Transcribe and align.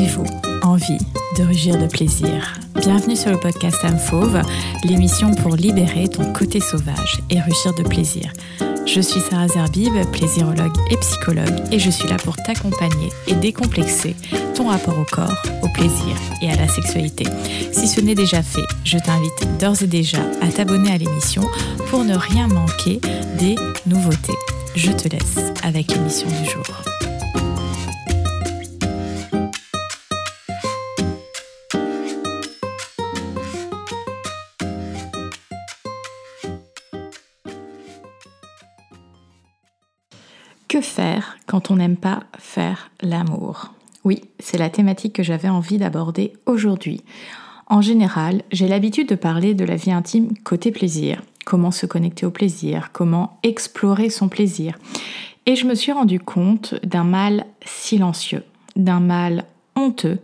Avez-vous 0.00 0.24
envie 0.62 0.96
de 1.36 1.42
rugir 1.44 1.76
de 1.76 1.86
plaisir 1.86 2.58
Bienvenue 2.74 3.16
sur 3.16 3.30
le 3.30 3.38
podcast 3.38 3.84
Âme 3.84 3.98
Fauve, 3.98 4.40
l'émission 4.82 5.34
pour 5.34 5.56
libérer 5.56 6.08
ton 6.08 6.32
côté 6.32 6.58
sauvage 6.58 7.20
et 7.28 7.38
rugir 7.38 7.74
de 7.74 7.82
plaisir. 7.82 8.32
Je 8.86 9.02
suis 9.02 9.20
Sarah 9.20 9.48
Zerbib, 9.48 9.92
plaisirologue 10.10 10.72
et 10.90 10.96
psychologue, 10.96 11.54
et 11.70 11.78
je 11.78 11.90
suis 11.90 12.08
là 12.08 12.16
pour 12.16 12.34
t'accompagner 12.38 13.10
et 13.26 13.34
décomplexer 13.34 14.16
ton 14.54 14.68
rapport 14.68 14.98
au 14.98 15.04
corps, 15.04 15.36
au 15.62 15.68
plaisir 15.68 16.16
et 16.40 16.50
à 16.50 16.56
la 16.56 16.66
sexualité. 16.66 17.24
Si 17.70 17.86
ce 17.86 18.00
n'est 18.00 18.14
déjà 18.14 18.42
fait, 18.42 18.64
je 18.84 18.96
t'invite 18.96 19.58
d'ores 19.60 19.82
et 19.82 19.86
déjà 19.86 20.22
à 20.40 20.46
t'abonner 20.46 20.92
à 20.92 20.96
l'émission 20.96 21.42
pour 21.90 22.04
ne 22.04 22.14
rien 22.14 22.48
manquer 22.48 23.02
des 23.38 23.56
nouveautés. 23.86 24.32
Je 24.74 24.92
te 24.92 25.10
laisse 25.10 25.52
avec 25.62 25.92
l'émission 25.92 26.28
du 26.42 26.50
jour. 26.50 26.99
Que 40.70 40.80
faire 40.80 41.36
quand 41.48 41.72
on 41.72 41.76
n'aime 41.76 41.96
pas 41.96 42.22
faire 42.38 42.92
l'amour? 43.02 43.74
Oui, 44.04 44.22
c'est 44.38 44.56
la 44.56 44.70
thématique 44.70 45.16
que 45.16 45.24
j'avais 45.24 45.48
envie 45.48 45.78
d'aborder 45.78 46.32
aujourd'hui. 46.46 47.02
En 47.66 47.80
général, 47.80 48.42
j'ai 48.52 48.68
l'habitude 48.68 49.08
de 49.08 49.16
parler 49.16 49.54
de 49.54 49.64
la 49.64 49.74
vie 49.74 49.90
intime 49.90 50.28
côté 50.44 50.70
plaisir, 50.70 51.22
comment 51.44 51.72
se 51.72 51.86
connecter 51.86 52.24
au 52.24 52.30
plaisir, 52.30 52.90
comment 52.92 53.40
explorer 53.42 54.10
son 54.10 54.28
plaisir? 54.28 54.78
Et 55.44 55.56
je 55.56 55.66
me 55.66 55.74
suis 55.74 55.90
rendu 55.90 56.20
compte 56.20 56.76
d'un 56.84 57.02
mal 57.02 57.46
silencieux, 57.66 58.44
d'un 58.76 59.00
mal 59.00 59.46
honteux, 59.74 60.20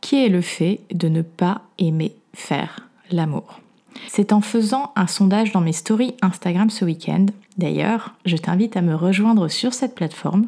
qui 0.00 0.24
est 0.24 0.30
le 0.30 0.40
fait 0.40 0.80
de 0.90 1.08
ne 1.08 1.20
pas 1.20 1.60
aimer 1.78 2.14
faire 2.32 2.88
l'amour. 3.10 3.61
C'est 4.08 4.32
en 4.32 4.40
faisant 4.40 4.92
un 4.96 5.06
sondage 5.06 5.52
dans 5.52 5.60
mes 5.60 5.72
stories 5.72 6.14
Instagram 6.22 6.70
ce 6.70 6.84
week-end, 6.84 7.26
d'ailleurs, 7.58 8.14
je 8.24 8.36
t'invite 8.36 8.76
à 8.76 8.82
me 8.82 8.94
rejoindre 8.94 9.48
sur 9.48 9.74
cette 9.74 9.94
plateforme, 9.94 10.46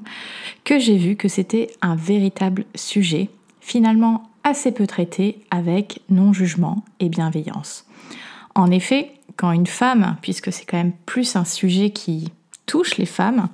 que 0.64 0.78
j'ai 0.78 0.96
vu 0.96 1.16
que 1.16 1.28
c'était 1.28 1.70
un 1.82 1.96
véritable 1.96 2.64
sujet, 2.74 3.30
finalement 3.60 4.24
assez 4.44 4.72
peu 4.72 4.86
traité 4.86 5.38
avec 5.50 6.00
non-jugement 6.10 6.84
et 7.00 7.08
bienveillance. 7.08 7.86
En 8.54 8.70
effet, 8.70 9.12
quand 9.36 9.52
une 9.52 9.66
femme, 9.66 10.16
puisque 10.22 10.52
c'est 10.52 10.64
quand 10.64 10.76
même 10.76 10.92
plus 11.06 11.36
un 11.36 11.44
sujet 11.44 11.90
qui 11.90 12.30
touche 12.66 12.98
les 12.98 13.06
femmes, 13.06 13.48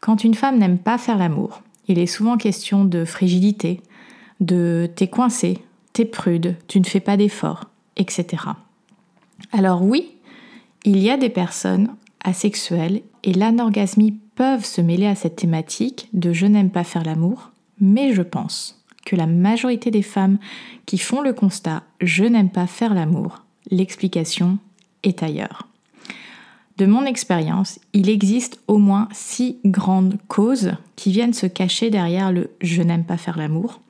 quand 0.00 0.24
une 0.24 0.34
femme 0.34 0.58
n'aime 0.58 0.78
pas 0.78 0.98
faire 0.98 1.18
l'amour, 1.18 1.62
il 1.88 1.98
est 1.98 2.06
souvent 2.06 2.36
question 2.36 2.84
de 2.84 3.04
frigidité, 3.04 3.80
de 4.40 4.88
t'es 4.94 5.08
coincé, 5.08 5.58
t'es 5.92 6.04
prude, 6.04 6.56
tu 6.68 6.80
ne 6.80 6.84
fais 6.84 7.00
pas 7.00 7.16
d'efforts, 7.16 7.64
etc. 7.96 8.44
Alors 9.50 9.82
oui, 9.82 10.10
il 10.84 10.98
y 10.98 11.10
a 11.10 11.16
des 11.16 11.28
personnes 11.28 11.94
asexuelles 12.24 13.02
et 13.24 13.32
l'anorgasmie 13.32 14.18
peuvent 14.34 14.64
se 14.64 14.80
mêler 14.80 15.06
à 15.06 15.14
cette 15.14 15.36
thématique 15.36 16.08
de 16.12 16.32
je 16.32 16.46
n'aime 16.46 16.70
pas 16.70 16.84
faire 16.84 17.04
l'amour, 17.04 17.50
mais 17.80 18.12
je 18.12 18.22
pense 18.22 18.82
que 19.04 19.16
la 19.16 19.26
majorité 19.26 19.90
des 19.90 20.02
femmes 20.02 20.38
qui 20.86 20.98
font 20.98 21.20
le 21.20 21.32
constat 21.32 21.82
je 22.00 22.24
n'aime 22.24 22.50
pas 22.50 22.66
faire 22.66 22.94
l'amour, 22.94 23.44
l'explication 23.70 24.58
est 25.02 25.22
ailleurs. 25.22 25.68
De 26.78 26.86
mon 26.86 27.04
expérience, 27.04 27.78
il 27.92 28.08
existe 28.08 28.60
au 28.66 28.78
moins 28.78 29.08
six 29.12 29.58
grandes 29.64 30.18
causes 30.28 30.72
qui 30.96 31.12
viennent 31.12 31.34
se 31.34 31.46
cacher 31.46 31.90
derrière 31.90 32.32
le 32.32 32.50
je 32.60 32.82
n'aime 32.82 33.04
pas 33.04 33.18
faire 33.18 33.36
l'amour. 33.36 33.80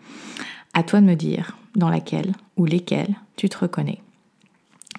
À 0.74 0.82
toi 0.82 1.00
de 1.00 1.06
me 1.06 1.14
dire 1.14 1.56
dans 1.76 1.88
laquelle 1.88 2.32
ou 2.56 2.66
lesquelles 2.66 3.14
tu 3.36 3.48
te 3.48 3.58
reconnais. 3.58 4.00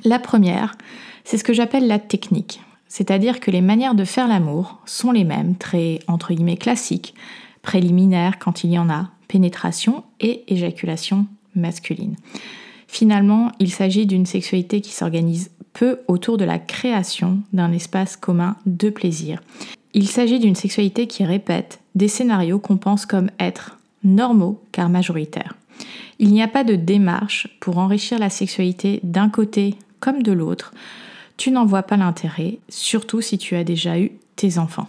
La 0.06 0.20
première, 0.20 0.76
c'est 1.24 1.38
ce 1.38 1.44
que 1.46 1.54
j'appelle 1.54 1.88
la 1.88 2.00
technique, 2.00 2.62
c'est-à-dire 2.88 3.40
que 3.40 3.52
les 3.52 3.62
manières 3.62 3.96
de 3.96 4.04
faire 4.04 4.28
l'amour 4.28 4.82
sont 4.86 5.12
les 5.12 5.24
mêmes, 5.24 5.56
très 5.56 6.00
entre 6.08 6.34
guillemets 6.34 6.58
classiques, 6.58 7.16
préliminaires 7.62 8.38
quand 8.38 8.66
il 8.66 8.72
y 8.72 8.78
en 8.78 8.90
a, 8.90 9.12
pénétration 9.30 10.04
et 10.20 10.44
éjaculation 10.54 11.26
masculine. 11.56 12.18
Finalement, 12.88 13.52
il 13.60 13.72
s'agit 13.72 14.06
d'une 14.06 14.26
sexualité 14.26 14.82
qui 14.82 14.92
s'organise 14.92 15.52
peu 15.72 16.02
autour 16.08 16.38
de 16.38 16.46
la 16.46 16.60
création 16.60 17.40
d'un 17.54 17.72
espace 17.72 18.18
commun 18.18 18.58
de 18.66 18.90
plaisir. 18.90 19.42
Il 19.94 20.08
s'agit 20.08 20.40
d'une 20.40 20.56
sexualité 20.56 21.08
qui 21.08 21.24
répète 21.24 21.80
des 21.96 22.08
scénarios 22.08 22.60
qu'on 22.60 22.78
pense 22.78 23.06
comme 23.06 23.32
être 23.40 23.78
normaux 24.04 24.62
car 24.72 24.90
majoritaires. 24.90 25.56
Il 26.20 26.32
n'y 26.32 26.44
a 26.44 26.48
pas 26.48 26.64
de 26.64 26.76
démarche 26.76 27.48
pour 27.60 27.78
enrichir 27.78 28.20
la 28.20 28.30
sexualité 28.30 29.00
d'un 29.04 29.30
côté 29.30 29.76
de 30.12 30.32
l'autre, 30.32 30.74
tu 31.38 31.52
n'en 31.52 31.66
vois 31.66 31.84
pas 31.84 31.98
l'intérêt, 31.98 32.60
surtout 32.70 33.22
si 33.22 33.38
tu 33.38 33.56
as 33.56 33.64
déjà 33.64 34.00
eu 34.00 34.12
tes 34.36 34.58
enfants. 34.58 34.88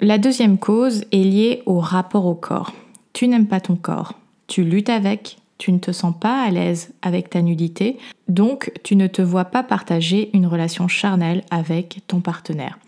La 0.00 0.18
deuxième 0.18 0.58
cause 0.58 1.04
est 1.10 1.24
liée 1.24 1.62
au 1.66 1.80
rapport 1.80 2.26
au 2.26 2.34
corps. 2.34 2.72
Tu 3.12 3.26
n'aimes 3.26 3.48
pas 3.48 3.60
ton 3.60 3.74
corps, 3.74 4.14
tu 4.46 4.62
luttes 4.62 4.90
avec, 4.90 5.38
tu 5.58 5.72
ne 5.72 5.78
te 5.78 5.90
sens 5.90 6.14
pas 6.18 6.42
à 6.42 6.50
l'aise 6.50 6.90
avec 7.02 7.30
ta 7.30 7.42
nudité, 7.42 7.98
donc 8.28 8.70
tu 8.84 8.94
ne 8.94 9.08
te 9.08 9.22
vois 9.22 9.46
pas 9.46 9.64
partager 9.64 10.30
une 10.34 10.46
relation 10.46 10.86
charnelle 10.86 11.42
avec 11.50 12.00
ton 12.06 12.20
partenaire. 12.20 12.78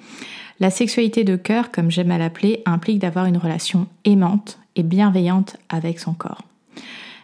La 0.60 0.70
sexualité 0.70 1.24
de 1.24 1.36
cœur, 1.36 1.72
comme 1.72 1.90
j'aime 1.90 2.10
à 2.10 2.18
l'appeler, 2.18 2.62
implique 2.66 2.98
d'avoir 2.98 3.24
une 3.24 3.38
relation 3.38 3.86
aimante 4.04 4.58
et 4.76 4.82
bienveillante 4.82 5.56
avec 5.68 5.98
son 5.98 6.12
corps. 6.12 6.42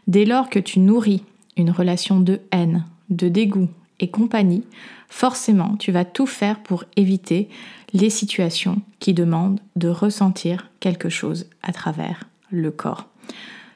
Dès 0.06 0.24
lors 0.24 0.48
que 0.48 0.58
tu 0.58 0.80
nourris 0.80 1.22
une 1.56 1.70
relation 1.70 2.18
de 2.18 2.40
haine, 2.50 2.84
de 3.10 3.28
dégoût, 3.28 3.68
et 4.00 4.08
compagnie, 4.08 4.64
forcément, 5.08 5.76
tu 5.76 5.92
vas 5.92 6.04
tout 6.04 6.26
faire 6.26 6.62
pour 6.62 6.84
éviter 6.96 7.48
les 7.92 8.10
situations 8.10 8.82
qui 9.00 9.14
demandent 9.14 9.60
de 9.76 9.88
ressentir 9.88 10.70
quelque 10.80 11.08
chose 11.08 11.46
à 11.62 11.72
travers 11.72 12.24
le 12.50 12.70
corps. 12.70 13.08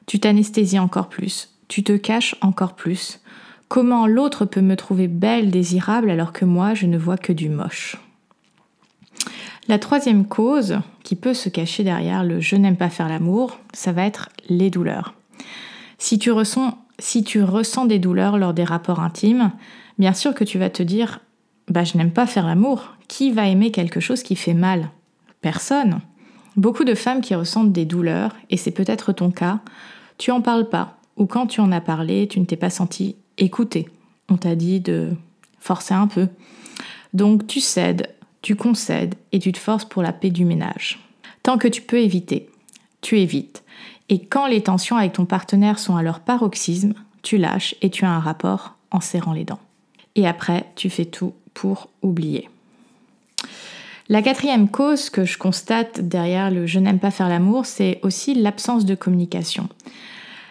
Tu 0.07 0.21
t'anesthésies 0.21 0.79
encore 0.79 1.09
plus, 1.09 1.51
tu 1.69 1.83
te 1.83 1.97
caches 1.97 2.35
encore 2.41 2.75
plus. 2.75 3.21
Comment 3.69 4.07
l'autre 4.07 4.45
peut 4.45 4.61
me 4.61 4.77
trouver 4.77 5.07
belle, 5.07 5.51
désirable, 5.51 6.11
alors 6.11 6.33
que 6.33 6.45
moi, 6.45 6.75
je 6.75 6.87
ne 6.87 6.99
vois 6.99 7.17
que 7.17 7.33
du 7.33 7.49
moche? 7.49 7.97
La 9.69 9.79
troisième 9.79 10.27
cause 10.27 10.81
qui 11.05 11.15
peut 11.15 11.35
se 11.35 11.49
cacher 11.49 11.85
derrière 11.85 12.25
le 12.25 12.41
je 12.41 12.57
n'aime 12.57 12.77
pas 12.77 12.91
faire 12.91 13.09
l'amour, 13.09 13.61
ça 13.73 13.93
va 13.93 14.05
être 14.05 14.29
les 14.49 14.69
douleurs. 14.69 15.15
Si 15.99 16.19
tu 16.19 16.33
ressens, 16.33 16.77
si 16.99 17.23
tu 17.23 17.43
ressens 17.45 17.85
des 17.85 18.01
douleurs 18.01 18.37
lors 18.37 18.53
des 18.53 18.65
rapports 18.65 18.99
intimes, 18.99 19.53
bien 20.01 20.15
sûr 20.15 20.35
que 20.35 20.45
tu 20.45 20.59
vas 20.59 20.71
te 20.71 20.83
dire 20.83 21.21
bah 21.69 21.85
je 21.85 21.97
n'aime 21.97 22.11
pas 22.11 22.27
faire 22.27 22.47
l'amour. 22.47 22.97
Qui 23.07 23.31
va 23.31 23.47
aimer 23.47 23.71
quelque 23.71 24.01
chose 24.01 24.23
qui 24.23 24.35
fait 24.35 24.55
mal? 24.55 24.91
Personne. 25.41 26.01
Beaucoup 26.57 26.85
de 26.85 26.95
femmes 26.95 27.21
qui 27.21 27.35
ressentent 27.35 27.73
des 27.73 27.85
douleurs, 27.85 28.35
et 28.51 28.57
c'est 28.57 28.73
peut-être 28.73 29.13
ton 29.13 29.31
cas, 29.31 29.61
tu 30.19 30.33
en 30.33 30.41
parles 30.41 30.69
pas, 30.69 30.99
ou 31.17 31.27
quand 31.27 31.47
tu 31.47 31.61
en 31.61 31.71
as 31.71 31.81
parlé, 31.81 32.27
tu 32.29 32.41
ne 32.41 32.45
t'es 32.45 32.57
pas 32.57 32.71
senti 32.71 33.17
écouté. 33.39 33.89
On 34.29 34.37
t'a 34.37 34.57
dit 34.57 34.81
de 34.81 35.11
forcer 35.61 35.95
un 35.95 36.07
peu. 36.07 36.29
Donc 37.15 37.47
tu 37.47 37.61
cèdes, 37.61 38.09
tu 38.43 38.57
concèdes 38.57 39.15
et 39.33 39.39
tu 39.39 39.53
te 39.53 39.59
forces 39.59 39.85
pour 39.85 40.03
la 40.03 40.13
paix 40.13 40.31
du 40.31 40.45
ménage. 40.45 40.99
Tant 41.43 41.59
que 41.59 41.69
tu 41.69 41.83
peux 41.83 41.99
éviter, 41.99 42.49
tu 43.01 43.19
évites. 43.21 43.63
Et 44.09 44.25
quand 44.25 44.47
les 44.47 44.63
tensions 44.63 44.97
avec 44.97 45.13
ton 45.13 45.25
partenaire 45.25 45.79
sont 45.79 45.97
à 45.97 46.03
leur 46.03 46.21
paroxysme, 46.21 46.95
tu 47.23 47.39
lâches 47.39 47.75
et 47.81 47.91
tu 47.91 48.05
as 48.05 48.11
un 48.11 48.21
rapport 48.21 48.77
en 48.91 49.01
serrant 49.01 49.33
les 49.33 49.45
dents 49.45 49.61
et 50.21 50.27
après 50.27 50.67
tu 50.77 50.91
fais 50.91 51.05
tout 51.05 51.35
pour 51.55 51.89
oublier. 52.03 52.49
La 54.09 54.23
quatrième 54.23 54.69
cause 54.69 55.09
que 55.09 55.25
je 55.25 55.39
constate 55.39 56.01
derrière 56.01 56.51
le 56.51 56.67
je 56.67 56.81
n'aime 56.81 56.99
pas 56.99 57.13
faire 57.13 57.29
l'amour, 57.29 57.67
c'est 57.67 58.01
aussi 58.03 58.35
l'absence 58.35 58.85
de 58.85 58.95
communication. 58.95 59.69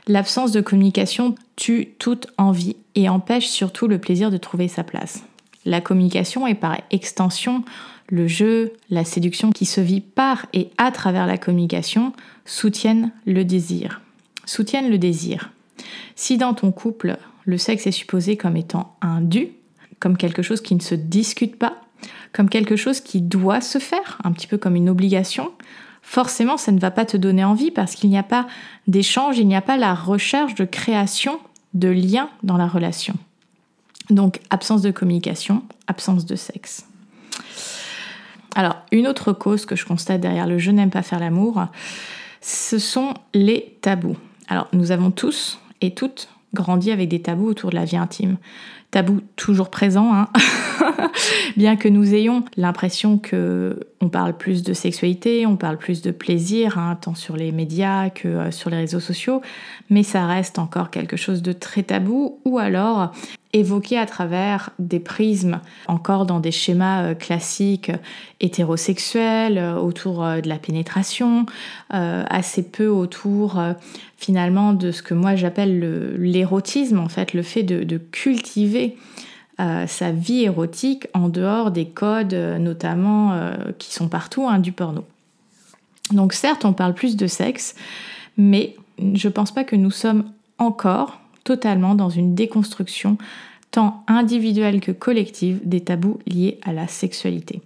L'absence 0.07 0.51
de 0.51 0.61
communication 0.61 1.35
tue 1.55 1.89
toute 1.99 2.27
envie 2.37 2.77
et 2.95 3.09
empêche 3.09 3.47
surtout 3.47 3.87
le 3.87 3.99
plaisir 3.99 4.31
de 4.31 4.37
trouver 4.37 4.67
sa 4.67 4.83
place. 4.83 5.23
La 5.65 5.81
communication 5.81 6.47
est 6.47 6.55
par 6.55 6.77
extension 6.89 7.63
le 8.07 8.27
jeu, 8.27 8.73
la 8.89 9.05
séduction 9.05 9.51
qui 9.51 9.65
se 9.65 9.81
vit 9.81 10.01
par 10.01 10.47
et 10.53 10.69
à 10.77 10.91
travers 10.91 11.27
la 11.27 11.37
communication 11.37 12.13
soutiennent 12.45 13.11
le 13.25 13.45
désir. 13.45 14.01
Soutiennent 14.45 14.89
le 14.89 14.97
désir. 14.97 15.51
Si 16.15 16.37
dans 16.37 16.53
ton 16.53 16.71
couple, 16.71 17.17
le 17.45 17.57
sexe 17.57 17.85
est 17.87 17.91
supposé 17.91 18.35
comme 18.35 18.57
étant 18.57 18.95
un 19.01 19.21
dû, 19.21 19.49
comme 19.99 20.17
quelque 20.17 20.41
chose 20.41 20.61
qui 20.61 20.75
ne 20.75 20.81
se 20.81 20.95
discute 20.95 21.57
pas, 21.57 21.81
comme 22.33 22.49
quelque 22.49 22.75
chose 22.75 23.01
qui 23.01 23.21
doit 23.21 23.61
se 23.61 23.79
faire, 23.79 24.19
un 24.23 24.31
petit 24.31 24.47
peu 24.47 24.57
comme 24.57 24.75
une 24.75 24.89
obligation, 24.89 25.51
forcément 26.01 26.57
ça 26.57 26.71
ne 26.71 26.79
va 26.79 26.91
pas 26.91 27.05
te 27.05 27.17
donner 27.17 27.43
envie 27.43 27.71
parce 27.71 27.95
qu'il 27.95 28.09
n'y 28.09 28.17
a 28.17 28.23
pas 28.23 28.47
d'échange, 28.87 29.37
il 29.37 29.47
n'y 29.47 29.55
a 29.55 29.61
pas 29.61 29.77
la 29.77 29.93
recherche 29.93 30.55
de 30.55 30.65
création 30.65 31.39
de 31.73 31.89
lien 31.89 32.29
dans 32.43 32.57
la 32.57 32.67
relation. 32.67 33.15
Donc 34.09 34.39
absence 34.49 34.81
de 34.81 34.91
communication, 34.91 35.63
absence 35.87 36.25
de 36.25 36.35
sexe. 36.35 36.85
Alors 38.55 38.77
une 38.91 39.07
autre 39.07 39.33
cause 39.33 39.65
que 39.65 39.75
je 39.75 39.85
constate 39.85 40.21
derrière 40.21 40.47
le 40.47 40.57
je 40.57 40.71
n'aime 40.71 40.89
pas 40.89 41.03
faire 41.03 41.19
l'amour, 41.19 41.67
ce 42.41 42.79
sont 42.79 43.13
les 43.33 43.77
tabous. 43.81 44.17
Alors, 44.47 44.67
nous 44.73 44.91
avons 44.91 45.11
tous 45.11 45.59
et 45.81 45.93
toutes 45.93 46.29
grandi 46.53 46.91
avec 46.91 47.09
des 47.09 47.21
tabous 47.21 47.47
autour 47.47 47.69
de 47.69 47.75
la 47.75 47.85
vie 47.85 47.97
intime. 47.97 48.37
Tabous 48.91 49.21
toujours 49.35 49.69
présents, 49.69 50.13
hein. 50.13 50.27
Bien 51.57 51.75
que 51.75 51.87
nous 51.87 52.15
ayons 52.15 52.43
l'impression 52.57 53.17
que 53.17 53.79
on 54.01 54.09
parle 54.09 54.35
plus 54.35 54.63
de 54.63 54.73
sexualité, 54.73 55.45
on 55.45 55.57
parle 55.57 55.77
plus 55.77 56.01
de 56.01 56.11
plaisir, 56.11 56.77
hein, 56.77 56.97
tant 56.99 57.15
sur 57.15 57.35
les 57.35 57.51
médias 57.51 58.09
que 58.09 58.27
euh, 58.27 58.51
sur 58.51 58.69
les 58.69 58.77
réseaux 58.77 58.99
sociaux, 58.99 59.41
mais 59.89 60.03
ça 60.03 60.25
reste 60.25 60.57
encore 60.57 60.89
quelque 60.89 61.17
chose 61.17 61.41
de 61.41 61.51
très 61.51 61.83
tabou, 61.83 62.39
ou 62.45 62.57
alors 62.57 63.11
évoqué 63.53 63.97
à 63.97 64.05
travers 64.05 64.69
des 64.79 64.99
prismes, 64.99 65.59
encore 65.87 66.25
dans 66.25 66.39
des 66.39 66.51
schémas 66.51 67.03
euh, 67.03 67.13
classiques 67.15 67.91
hétérosexuels, 68.39 69.57
euh, 69.57 69.75
autour 69.75 70.19
de 70.19 70.47
la 70.47 70.57
pénétration, 70.57 71.45
assez 71.89 72.63
peu 72.63 72.87
autour 72.87 73.59
finalement 74.17 74.73
de 74.73 74.91
ce 74.91 75.01
que 75.01 75.13
moi 75.13 75.35
j'appelle 75.35 76.15
l'érotisme, 76.17 76.99
en 76.99 77.09
fait, 77.09 77.33
le 77.33 77.41
fait 77.41 77.63
de, 77.63 77.97
cultiver 77.97 78.95
euh, 79.59 79.87
sa 79.87 80.11
vie 80.11 80.43
érotique 80.43 81.07
en 81.13 81.27
dehors 81.27 81.71
des 81.71 81.85
codes, 81.85 82.33
euh, 82.33 82.57
notamment 82.59 83.33
euh, 83.33 83.73
qui 83.77 83.93
sont 83.93 84.07
partout, 84.07 84.47
hein, 84.47 84.57
du 84.57 84.71
porno. 84.71 85.03
Donc 86.11 86.31
certes, 86.31 86.63
on 86.63 86.71
parle 86.71 86.93
plus 86.93 87.17
de 87.17 87.27
sexe, 87.27 87.75
mais 88.37 88.77
je 89.15 89.27
pense 89.27 89.53
pas 89.53 89.65
que 89.65 89.75
nous 89.75 89.91
sommes 89.91 90.31
encore 90.59 91.19
totalement 91.43 91.95
dans 91.95 92.09
une 92.09 92.35
déconstruction 92.35 93.17
tant 93.71 94.03
individuelle 94.07 94.81
que 94.81 94.91
collective 94.91 95.59
des 95.63 95.81
tabous 95.81 96.19
liés 96.25 96.59
à 96.63 96.73
la 96.73 96.87
sexualité. 96.87 97.61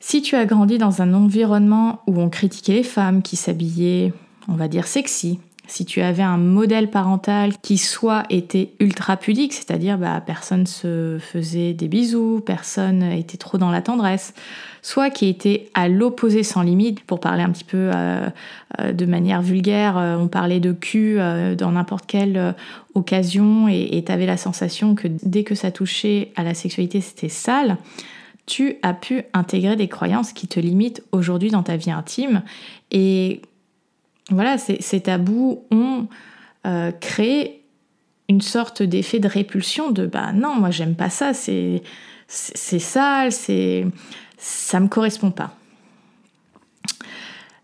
Si 0.00 0.22
tu 0.22 0.34
as 0.34 0.46
grandi 0.46 0.78
dans 0.78 1.02
un 1.02 1.14
environnement 1.14 2.00
où 2.06 2.20
on 2.20 2.28
critiquait 2.28 2.72
les 2.72 2.82
femmes 2.82 3.22
qui 3.22 3.36
s'habillaient 3.36 4.12
on 4.48 4.54
va 4.54 4.68
dire 4.68 4.86
sexy, 4.86 5.38
si 5.70 5.84
tu 5.84 6.00
avais 6.00 6.22
un 6.22 6.36
modèle 6.36 6.90
parental 6.90 7.52
qui 7.62 7.78
soit 7.78 8.24
était 8.28 8.72
ultra 8.80 9.16
pudique, 9.16 9.52
c'est-à-dire 9.52 9.98
bah, 9.98 10.20
personne 10.24 10.66
se 10.66 11.18
faisait 11.20 11.74
des 11.74 11.86
bisous, 11.86 12.42
personne 12.44 13.02
était 13.04 13.36
trop 13.36 13.56
dans 13.56 13.70
la 13.70 13.80
tendresse, 13.80 14.34
soit 14.82 15.10
qui 15.10 15.28
était 15.28 15.70
à 15.74 15.88
l'opposé 15.88 16.42
sans 16.42 16.62
limite, 16.62 17.00
pour 17.04 17.20
parler 17.20 17.44
un 17.44 17.50
petit 17.50 17.64
peu 17.64 17.90
euh, 17.94 18.28
euh, 18.80 18.92
de 18.92 19.06
manière 19.06 19.42
vulgaire, 19.42 19.96
euh, 19.96 20.16
on 20.16 20.26
parlait 20.26 20.60
de 20.60 20.72
cul 20.72 21.18
dans 21.56 21.72
n'importe 21.72 22.06
quelle 22.06 22.54
occasion 22.94 23.68
et 23.68 24.02
tu 24.04 24.10
avais 24.10 24.26
la 24.26 24.36
sensation 24.36 24.96
que 24.96 25.06
dès 25.22 25.44
que 25.44 25.54
ça 25.54 25.70
touchait 25.70 26.32
à 26.34 26.42
la 26.42 26.54
sexualité 26.54 27.00
c'était 27.00 27.28
sale, 27.28 27.76
tu 28.46 28.76
as 28.82 28.94
pu 28.94 29.22
intégrer 29.32 29.76
des 29.76 29.86
croyances 29.86 30.32
qui 30.32 30.48
te 30.48 30.58
limitent 30.58 31.04
aujourd'hui 31.12 31.50
dans 31.50 31.62
ta 31.62 31.76
vie 31.76 31.92
intime 31.92 32.42
et 32.90 33.42
voilà, 34.30 34.58
ces, 34.58 35.00
tabous 35.00 35.64
ont 35.70 36.06
euh, 36.66 36.92
créé 36.92 37.62
une 38.28 38.40
sorte 38.40 38.82
d'effet 38.82 39.18
de 39.18 39.28
répulsion 39.28 39.90
de 39.90 40.06
bah 40.06 40.32
non, 40.32 40.54
moi 40.54 40.70
j'aime 40.70 40.94
pas 40.94 41.10
ça, 41.10 41.32
c'est 41.34 41.82
sale, 42.28 43.32
c'est 43.32 43.86
ça 44.38 44.80
me 44.80 44.88
correspond 44.88 45.30
pas. 45.30 45.54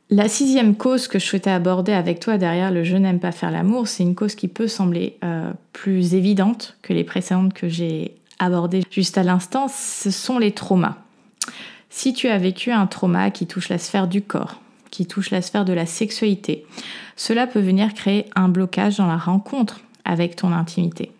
La 0.09 0.29
sixième 0.29 0.77
cause 0.77 1.09
que 1.09 1.19
je 1.19 1.25
souhaitais 1.25 1.51
aborder 1.51 1.93
avec 1.93 2.21
toi 2.21 2.39
derrière 2.39 2.71
le 2.71 2.85
je 2.85 2.97
n'aime 2.97 3.19
pas 3.19 3.33
faire 3.33 3.51
l'amour, 3.51 3.89
c'est 3.89 4.05
une 4.05 4.15
cause 4.15 4.37
qui 4.37 4.47
peut 4.47 4.69
sembler 4.69 5.19
euh, 5.25 5.53
plus 5.73 6.15
évidente 6.15 6.77
que 6.83 6.93
les 6.93 7.03
précédentes 7.03 7.55
que 7.55 7.69
j'ai 7.69 8.15
abordées 8.39 8.83
juste 8.91 9.19
à 9.19 9.25
l'instant, 9.25 9.67
ce 9.69 10.11
sont 10.11 10.39
les 10.39 10.53
traumas. 10.53 10.97
Si 11.91 12.13
tu 12.13 12.29
as 12.29 12.39
vécu 12.39 12.71
un 12.71 12.87
trauma 12.87 13.31
qui 13.31 13.47
touche 13.47 13.69
la 13.69 13.79
sphère 13.79 14.07
du 14.07 14.23
corps, 14.23 14.61
qui 14.97 15.05
touche 15.05 15.31
la 15.31 15.43
sphère 15.43 15.67
de 15.67 15.75
la 15.75 15.85
sexualité, 15.85 16.65
cela 17.17 17.47
peut 17.47 17.61
venir 17.61 17.93
créer 17.93 18.25
un 18.35 18.49
blocage 18.49 18.97
dans 18.97 19.07
la 19.07 19.19
rencontre 19.19 19.81
avec 20.07 20.37
ton 20.37 20.53
intimité. 20.53 21.13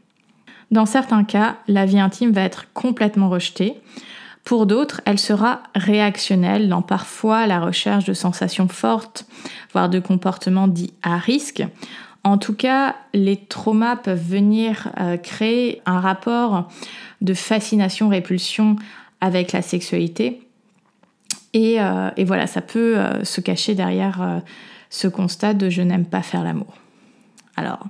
Dans 0.71 0.87
certains 0.87 1.25
cas, 1.25 1.59
la 1.69 1.85
vie 1.85 2.01
intime 2.01 2.33
va 2.33 2.41
être 2.41 2.73
complètement 2.73 3.29
rejetée. 3.29 3.75
Pour 4.45 4.65
d'autres, 4.65 5.03
elle 5.05 5.19
sera 5.19 5.63
réactionnelle 5.75 6.71
dans 6.71 6.81
parfois 6.81 7.47
la 7.47 7.61
recherche 7.61 8.07
de 8.07 8.15
sensations 8.15 8.69
fortes, 8.69 9.27
voire 9.75 9.91
de 9.91 10.01
comportements 10.01 10.69
dits 10.69 10.95
à 11.03 11.19
risque. 11.19 11.63
En 12.25 12.39
tout 12.39 12.55
cas, 12.55 12.97
les 13.13 13.37
traumas 13.37 13.97
peuvent 13.97 14.27
venir 14.27 14.89
euh, 14.99 15.19
créer 15.19 15.83
un 15.85 16.01
rapport 16.01 16.69
de 17.21 17.35
fascination-répulsion 17.35 18.77
avec 19.21 19.53
la 19.53 19.61
sexualité 19.61 20.46
euh, 21.57 22.11
et, 22.17 22.25
voilà, 22.25 22.47
ça 22.47 22.61
peut 22.61 22.99
euh, 22.99 23.25
se 23.25 23.41
cacher 23.41 23.75
derrière 23.75 24.23
euh, 24.23 24.39
ce 24.91 25.09
constat 25.09 25.55
de 25.55 25.71
je 25.71 25.83
n'aime 25.83 26.07
pas 26.07 26.23
faire 26.23 26.43
l'amour. 26.43 26.75
Alors, 27.57 27.87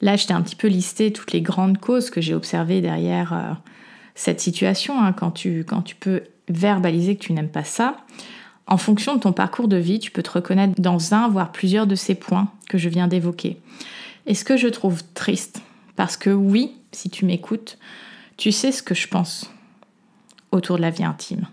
là, 0.00 0.16
je 0.16 0.26
t'ai 0.26 0.34
un 0.34 0.42
petit 0.42 0.56
peu 0.56 0.68
listé 0.68 1.12
toutes 1.12 1.32
les 1.32 1.42
grandes 1.42 1.78
causes 1.78 2.10
que 2.10 2.20
j'ai 2.20 2.34
observées 2.34 2.80
derrière 2.80 3.58
cette 4.14 4.40
situation, 4.40 5.02
hein, 5.02 5.12
quand, 5.12 5.32
tu, 5.32 5.64
quand 5.64 5.82
tu 5.82 5.96
peux 5.96 6.22
verbaliser 6.48 7.16
que 7.16 7.24
tu 7.24 7.32
n'aimes 7.32 7.50
pas 7.50 7.64
ça. 7.64 7.96
En 8.66 8.76
fonction 8.76 9.16
de 9.16 9.20
ton 9.20 9.32
parcours 9.32 9.66
de 9.66 9.76
vie, 9.76 9.98
tu 9.98 10.10
peux 10.10 10.22
te 10.22 10.30
reconnaître 10.30 10.80
dans 10.80 11.14
un, 11.14 11.28
voire 11.28 11.50
plusieurs 11.50 11.86
de 11.86 11.94
ces 11.94 12.14
points 12.14 12.52
que 12.68 12.78
je 12.78 12.88
viens 12.88 13.08
d'évoquer. 13.08 13.60
Et 14.26 14.34
ce 14.34 14.44
que 14.44 14.56
je 14.56 14.68
trouve 14.68 15.02
triste, 15.14 15.62
parce 15.96 16.16
que 16.16 16.30
oui, 16.30 16.76
si 16.92 17.10
tu 17.10 17.24
m'écoutes, 17.24 17.78
tu 18.36 18.52
sais 18.52 18.70
ce 18.70 18.82
que 18.82 18.94
je 18.94 19.08
pense 19.08 19.50
autour 20.52 20.76
de 20.76 20.82
la 20.82 20.90
vie 20.90 21.04
intime. 21.04 21.46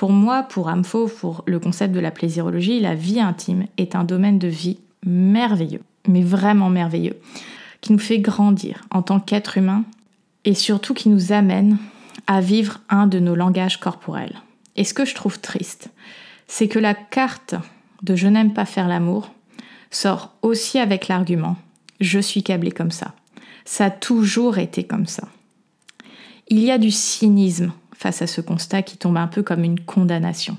Pour 0.00 0.12
moi, 0.12 0.44
pour 0.44 0.68
Amfo, 0.68 1.08
pour 1.08 1.44
le 1.44 1.60
concept 1.60 1.92
de 1.92 2.00
la 2.00 2.10
plaisirologie, 2.10 2.80
la 2.80 2.94
vie 2.94 3.20
intime 3.20 3.66
est 3.76 3.94
un 3.94 4.04
domaine 4.04 4.38
de 4.38 4.48
vie 4.48 4.78
merveilleux, 5.04 5.82
mais 6.08 6.22
vraiment 6.22 6.70
merveilleux, 6.70 7.20
qui 7.82 7.92
nous 7.92 7.98
fait 7.98 8.18
grandir 8.18 8.80
en 8.90 9.02
tant 9.02 9.20
qu'être 9.20 9.58
humain 9.58 9.84
et 10.46 10.54
surtout 10.54 10.94
qui 10.94 11.10
nous 11.10 11.32
amène 11.32 11.76
à 12.26 12.40
vivre 12.40 12.80
un 12.88 13.06
de 13.06 13.18
nos 13.18 13.34
langages 13.34 13.78
corporels. 13.78 14.40
Et 14.74 14.84
ce 14.84 14.94
que 14.94 15.04
je 15.04 15.14
trouve 15.14 15.38
triste, 15.38 15.90
c'est 16.46 16.66
que 16.66 16.78
la 16.78 16.94
carte 16.94 17.54
de 18.02 18.16
je 18.16 18.26
n'aime 18.26 18.54
pas 18.54 18.64
faire 18.64 18.88
l'amour 18.88 19.30
sort 19.90 20.32
aussi 20.40 20.78
avec 20.78 21.08
l'argument 21.08 21.58
je 22.00 22.20
suis 22.20 22.42
câblé 22.42 22.70
comme 22.70 22.90
ça. 22.90 23.12
Ça 23.66 23.84
a 23.84 23.90
toujours 23.90 24.56
été 24.56 24.82
comme 24.84 25.06
ça. 25.06 25.28
Il 26.48 26.60
y 26.60 26.70
a 26.70 26.78
du 26.78 26.90
cynisme 26.90 27.70
face 28.00 28.22
à 28.22 28.26
ce 28.26 28.40
constat 28.40 28.80
qui 28.80 28.96
tombe 28.96 29.18
un 29.18 29.26
peu 29.26 29.42
comme 29.42 29.62
une 29.62 29.78
condamnation. 29.78 30.56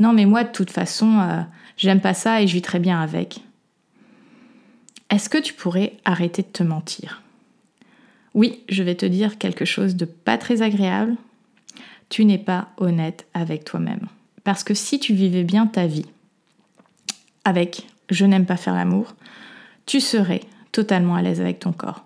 Non, 0.00 0.12
mais 0.12 0.26
moi, 0.26 0.42
de 0.42 0.50
toute 0.50 0.72
façon, 0.72 1.20
euh, 1.20 1.40
j'aime 1.76 2.00
pas 2.00 2.12
ça 2.12 2.42
et 2.42 2.48
je 2.48 2.54
vis 2.54 2.60
très 2.60 2.80
bien 2.80 3.00
avec. 3.00 3.38
Est-ce 5.08 5.28
que 5.28 5.38
tu 5.38 5.54
pourrais 5.54 5.92
arrêter 6.04 6.42
de 6.42 6.48
te 6.48 6.64
mentir? 6.64 7.22
Oui, 8.34 8.64
je 8.68 8.82
vais 8.82 8.96
te 8.96 9.06
dire 9.06 9.38
quelque 9.38 9.64
chose 9.64 9.94
de 9.94 10.04
pas 10.04 10.38
très 10.38 10.60
agréable. 10.60 11.14
Tu 12.08 12.24
n'es 12.24 12.38
pas 12.38 12.70
honnête 12.78 13.26
avec 13.32 13.64
toi-même. 13.64 14.08
Parce 14.42 14.64
que 14.64 14.74
si 14.74 14.98
tu 14.98 15.14
vivais 15.14 15.44
bien 15.44 15.68
ta 15.68 15.86
vie 15.86 16.06
avec 17.44 17.86
je 18.10 18.26
n'aime 18.26 18.44
pas 18.44 18.56
faire 18.56 18.74
l'amour, 18.74 19.14
tu 19.86 20.00
serais 20.00 20.40
totalement 20.72 21.14
à 21.14 21.22
l'aise 21.22 21.40
avec 21.40 21.60
ton 21.60 21.72
corps. 21.72 22.04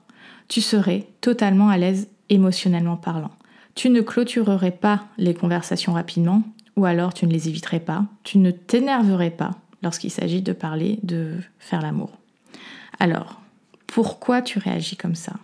Tu 0.48 0.60
serais 0.60 1.06
totalement 1.22 1.70
à 1.70 1.78
l'aise 1.78 2.08
émotionnellement 2.28 2.96
parlant 2.96 3.35
tu 3.76 3.90
ne 3.90 4.00
clôturerais 4.00 4.72
pas 4.72 5.04
les 5.18 5.34
conversations 5.34 5.92
rapidement, 5.92 6.42
ou 6.74 6.86
alors 6.86 7.14
tu 7.14 7.26
ne 7.26 7.32
les 7.32 7.48
éviterais 7.48 7.78
pas, 7.78 8.06
tu 8.24 8.38
ne 8.38 8.50
t'énerverais 8.50 9.30
pas 9.30 9.52
lorsqu'il 9.82 10.10
s'agit 10.10 10.42
de 10.42 10.52
parler 10.52 10.98
de 11.04 11.34
faire 11.60 11.82
l'amour. 11.82 12.10
Alors, 12.98 13.40
pourquoi 13.86 14.42
tu 14.42 14.58
réagis 14.58 14.96
comme 14.96 15.14
ça? 15.14 15.34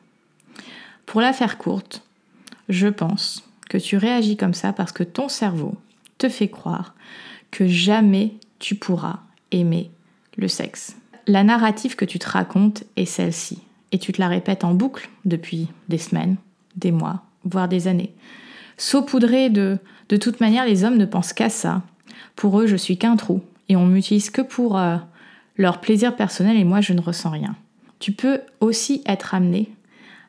Pour 1.06 1.20
la 1.20 1.32
faire 1.32 1.58
courte, 1.58 2.02
je 2.68 2.88
pense 2.88 3.44
que 3.68 3.78
tu 3.78 3.98
réagis 3.98 4.36
comme 4.36 4.54
ça 4.54 4.72
parce 4.72 4.92
que 4.92 5.04
ton 5.04 5.28
cerveau 5.28 5.74
te 6.18 6.28
fait 6.28 6.48
croire 6.48 6.94
que 7.50 7.66
jamais 7.68 8.34
tu 8.58 8.74
pourras 8.74 9.20
aimer 9.50 9.90
le 10.38 10.48
sexe. 10.48 10.96
La 11.26 11.44
narrative 11.44 11.96
que 11.96 12.06
tu 12.06 12.18
te 12.18 12.28
racontes 12.28 12.84
est 12.96 13.04
celle-ci, 13.04 13.58
et 13.92 13.98
tu 13.98 14.12
te 14.12 14.20
la 14.20 14.28
répètes 14.28 14.64
en 14.64 14.72
boucle 14.72 15.10
depuis 15.26 15.68
des 15.88 15.98
semaines, 15.98 16.36
des 16.76 16.92
mois, 16.92 17.22
voire 17.44 17.68
des 17.68 17.88
années. 17.88 18.14
Saupoudré 18.76 19.50
de 19.50 19.78
de 20.12 20.18
toute 20.18 20.40
manière, 20.40 20.66
les 20.66 20.84
hommes 20.84 20.98
ne 20.98 21.06
pensent 21.06 21.32
qu'à 21.32 21.48
ça. 21.48 21.80
Pour 22.36 22.60
eux, 22.60 22.66
je 22.66 22.76
suis 22.76 22.98
qu'un 22.98 23.16
trou 23.16 23.40
et 23.70 23.76
on 23.76 23.86
m'utilise 23.86 24.28
que 24.28 24.42
pour 24.42 24.78
euh, 24.78 24.98
leur 25.56 25.80
plaisir 25.80 26.16
personnel 26.16 26.58
et 26.58 26.64
moi, 26.64 26.82
je 26.82 26.92
ne 26.92 27.00
ressens 27.00 27.30
rien. 27.30 27.56
Tu 27.98 28.12
peux 28.12 28.40
aussi 28.60 29.02
être 29.06 29.34
amené 29.34 29.70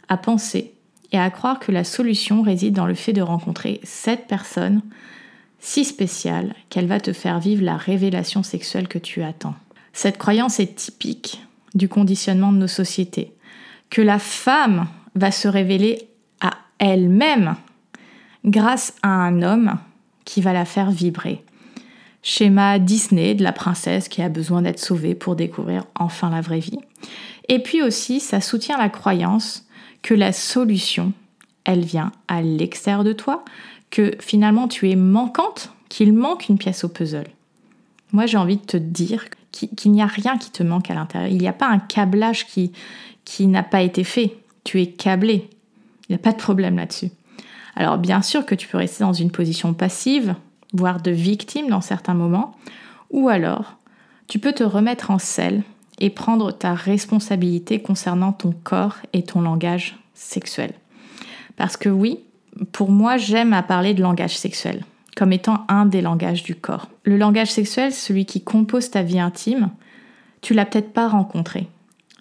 à 0.07 0.15
penser 0.15 0.73
et 1.11 1.19
à 1.19 1.29
croire 1.29 1.59
que 1.59 1.73
la 1.73 1.83
solution 1.83 2.41
réside 2.41 2.75
dans 2.75 2.85
le 2.85 2.93
fait 2.93 3.11
de 3.11 3.21
rencontrer 3.21 3.81
cette 3.83 4.27
personne 4.27 4.81
si 5.59 5.83
spéciale 5.83 6.55
qu'elle 6.69 6.87
va 6.87 7.01
te 7.01 7.11
faire 7.11 7.39
vivre 7.39 7.63
la 7.63 7.75
révélation 7.75 8.41
sexuelle 8.41 8.87
que 8.87 8.99
tu 8.99 9.21
attends. 9.21 9.55
Cette 9.91 10.17
croyance 10.17 10.61
est 10.61 10.75
typique 10.75 11.41
du 11.75 11.89
conditionnement 11.89 12.53
de 12.53 12.57
nos 12.57 12.67
sociétés, 12.67 13.33
que 13.89 14.01
la 14.01 14.19
femme 14.19 14.87
va 15.15 15.31
se 15.31 15.49
révéler 15.49 16.07
elle-même 16.79 17.55
grâce 18.45 18.93
à 19.01 19.09
un 19.09 19.41
homme 19.41 19.77
qui 20.25 20.41
va 20.41 20.53
la 20.53 20.65
faire 20.65 20.91
vibrer. 20.91 21.43
Schéma 22.21 22.79
Disney 22.79 23.35
de 23.35 23.43
la 23.43 23.51
princesse 23.51 24.07
qui 24.07 24.21
a 24.21 24.29
besoin 24.29 24.61
d'être 24.61 24.79
sauvée 24.79 25.13
pour 25.15 25.35
découvrir 25.35 25.83
enfin 25.95 26.29
la 26.29 26.41
vraie 26.41 26.59
vie. 26.59 26.79
Et 27.49 27.59
puis 27.59 27.81
aussi, 27.81 28.19
ça 28.19 28.39
soutient 28.39 28.77
la 28.77 28.89
croyance 28.89 29.67
que 30.01 30.13
la 30.13 30.31
solution, 30.31 31.11
elle 31.65 31.83
vient 31.83 32.11
à 32.27 32.41
l'extérieur 32.41 33.03
de 33.03 33.13
toi, 33.13 33.43
que 33.89 34.15
finalement 34.19 34.67
tu 34.67 34.89
es 34.89 34.95
manquante, 34.95 35.73
qu'il 35.89 36.13
manque 36.13 36.47
une 36.49 36.57
pièce 36.57 36.83
au 36.83 36.89
puzzle. 36.89 37.27
Moi, 38.13 38.25
j'ai 38.25 38.37
envie 38.37 38.57
de 38.57 38.65
te 38.65 38.77
dire 38.77 39.25
qu'il 39.51 39.91
n'y 39.91 40.01
a 40.01 40.07
rien 40.07 40.37
qui 40.37 40.51
te 40.51 40.63
manque 40.63 40.89
à 40.89 40.93
l'intérieur. 40.93 41.31
Il 41.31 41.37
n'y 41.37 41.47
a 41.47 41.53
pas 41.53 41.67
un 41.67 41.79
câblage 41.79 42.45
qui, 42.47 42.71
qui 43.25 43.47
n'a 43.47 43.63
pas 43.63 43.81
été 43.81 44.03
fait. 44.03 44.37
Tu 44.63 44.81
es 44.81 44.87
câblé. 44.87 45.49
Pas 46.17 46.31
de 46.31 46.37
problème 46.37 46.77
là-dessus. 46.77 47.11
Alors 47.75 47.97
bien 47.97 48.21
sûr 48.21 48.45
que 48.45 48.55
tu 48.55 48.67
peux 48.67 48.77
rester 48.77 49.03
dans 49.03 49.13
une 49.13 49.31
position 49.31 49.73
passive, 49.73 50.35
voire 50.73 51.01
de 51.01 51.11
victime 51.11 51.69
dans 51.69 51.81
certains 51.81 52.13
moments, 52.13 52.55
ou 53.09 53.29
alors 53.29 53.77
tu 54.27 54.39
peux 54.39 54.53
te 54.53 54.63
remettre 54.63 55.11
en 55.11 55.19
selle 55.19 55.63
et 55.99 56.09
prendre 56.09 56.51
ta 56.51 56.73
responsabilité 56.73 57.81
concernant 57.81 58.31
ton 58.31 58.53
corps 58.63 58.97
et 59.13 59.23
ton 59.23 59.41
langage 59.41 59.97
sexuel. 60.13 60.73
Parce 61.55 61.77
que 61.77 61.89
oui, 61.89 62.19
pour 62.71 62.91
moi, 62.91 63.17
j'aime 63.17 63.53
à 63.53 63.63
parler 63.63 63.93
de 63.93 64.01
langage 64.01 64.37
sexuel 64.37 64.83
comme 65.15 65.31
étant 65.31 65.65
un 65.67 65.85
des 65.85 66.01
langages 66.01 66.43
du 66.43 66.55
corps. 66.55 66.89
Le 67.03 67.17
langage 67.17 67.51
sexuel, 67.51 67.93
celui 67.93 68.25
qui 68.25 68.41
compose 68.41 68.89
ta 68.89 69.03
vie 69.03 69.19
intime, 69.19 69.69
tu 70.41 70.53
l'as 70.53 70.65
peut-être 70.65 70.93
pas 70.93 71.07
rencontré. 71.07 71.67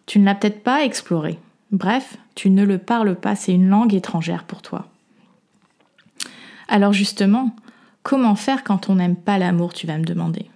Tu 0.06 0.18
ne 0.18 0.24
l'as 0.24 0.34
peut-être 0.34 0.62
pas 0.62 0.84
exploré. 0.84 1.38
Bref, 1.70 2.18
tu 2.34 2.50
ne 2.50 2.64
le 2.64 2.78
parles 2.78 3.14
pas, 3.14 3.36
c'est 3.36 3.52
une 3.52 3.68
langue 3.68 3.94
étrangère 3.94 4.44
pour 4.44 4.62
toi. 4.62 4.88
Alors 6.68 6.92
justement, 6.92 7.54
comment 8.02 8.34
faire 8.34 8.64
quand 8.64 8.88
on 8.88 8.96
n'aime 8.96 9.16
pas 9.16 9.38
l'amour, 9.38 9.72
tu 9.72 9.86
vas 9.86 9.98
me 9.98 10.04
demander. 10.04 10.46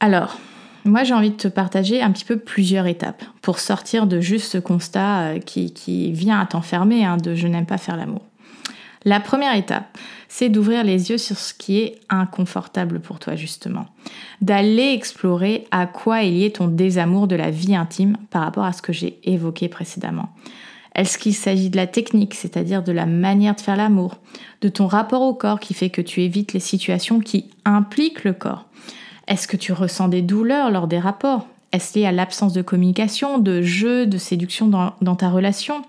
Alors, 0.00 0.38
moi 0.84 1.04
j'ai 1.04 1.14
envie 1.14 1.30
de 1.30 1.36
te 1.36 1.48
partager 1.48 2.02
un 2.02 2.10
petit 2.10 2.24
peu 2.24 2.38
plusieurs 2.38 2.86
étapes 2.86 3.22
pour 3.42 3.58
sortir 3.58 4.06
de 4.06 4.20
juste 4.20 4.52
ce 4.52 4.58
constat 4.58 5.20
euh, 5.20 5.38
qui, 5.38 6.12
vient 6.12 6.40
à 6.40 6.46
t'enfermer 6.46 7.04
hein, 7.04 7.16
de 7.16 7.34
je 7.34 7.46
n'aime 7.46 7.66
pas 7.66 7.78
faire 7.78 7.96
l'amour. 7.96 8.22
La 9.04 9.18
première 9.18 9.56
étape, 9.56 9.96
c'est 10.28 10.50
d'ouvrir 10.50 10.84
les 10.84 11.10
yeux 11.10 11.16
sur 11.16 11.36
ce 11.36 11.54
qui 11.54 11.78
est 11.78 12.00
inconfortable 12.10 13.00
pour 13.00 13.18
toi 13.18 13.34
justement. 13.34 13.86
D'aller 14.42 14.92
explorer 14.92 15.66
à 15.70 15.86
quoi 15.86 16.22
est 16.22 16.30
lié 16.30 16.52
ton 16.52 16.68
désamour 16.68 17.26
de 17.26 17.36
la 17.36 17.50
vie 17.50 17.74
intime 17.74 18.16
par 18.30 18.42
rapport 18.42 18.64
à 18.64 18.72
ce 18.72 18.82
que 18.82 18.92
j'ai 18.92 19.18
évoqué 19.24 19.68
précédemment. 19.68 20.28
Est-ce 20.94 21.18
qu'il 21.18 21.34
s'agit 21.34 21.70
de 21.70 21.76
la 21.76 21.86
technique, 21.86 22.34
c'est-à-dire 22.34 22.82
de 22.82 22.92
la 22.92 23.06
manière 23.06 23.54
de 23.54 23.60
faire 23.60 23.76
l'amour, 23.76 24.18
de 24.60 24.68
ton 24.68 24.86
rapport 24.86 25.22
au 25.22 25.34
corps 25.34 25.60
qui 25.60 25.72
fait 25.72 25.90
que 25.90 26.02
tu 26.02 26.22
évites 26.22 26.52
les 26.52 26.60
situations 26.60 27.20
qui 27.20 27.50
impliquent 27.64 28.24
le 28.24 28.32
corps? 28.32 28.66
Est-ce 29.28 29.48
que 29.48 29.56
tu 29.56 29.72
ressens 29.72 30.08
des 30.08 30.22
douleurs 30.22 30.70
lors 30.70 30.88
des 30.88 30.98
rapports? 30.98 31.46
Est-ce 31.72 31.98
lié 31.98 32.06
à 32.06 32.12
l'absence 32.12 32.52
de 32.52 32.62
communication, 32.62 33.38
de 33.38 33.62
jeu, 33.62 34.06
de 34.06 34.18
séduction 34.18 34.66
dans, 34.66 34.94
dans 35.00 35.14
ta 35.14 35.30
relation? 35.30 35.82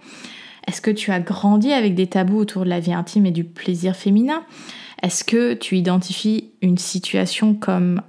Est-ce 0.68 0.82
que 0.82 0.92
tu 0.92 1.12
as 1.12 1.20
grandi 1.20 1.74
avec 1.74 1.96
des 1.96 2.08
tabous 2.08 2.38
autour 2.38 2.64
de 2.64 2.70
la 2.70 2.80
vie 2.80 2.94
intime 2.94 3.26
et 3.26 3.32
du 3.32 3.44
plaisir 3.44 3.96
féminin? 3.96 4.44
Est-ce 5.02 5.24
que 5.24 5.54
tu 5.54 5.78
identifies 5.78 6.52
une 6.62 6.78
situation 6.78 7.56
comme 7.56 8.02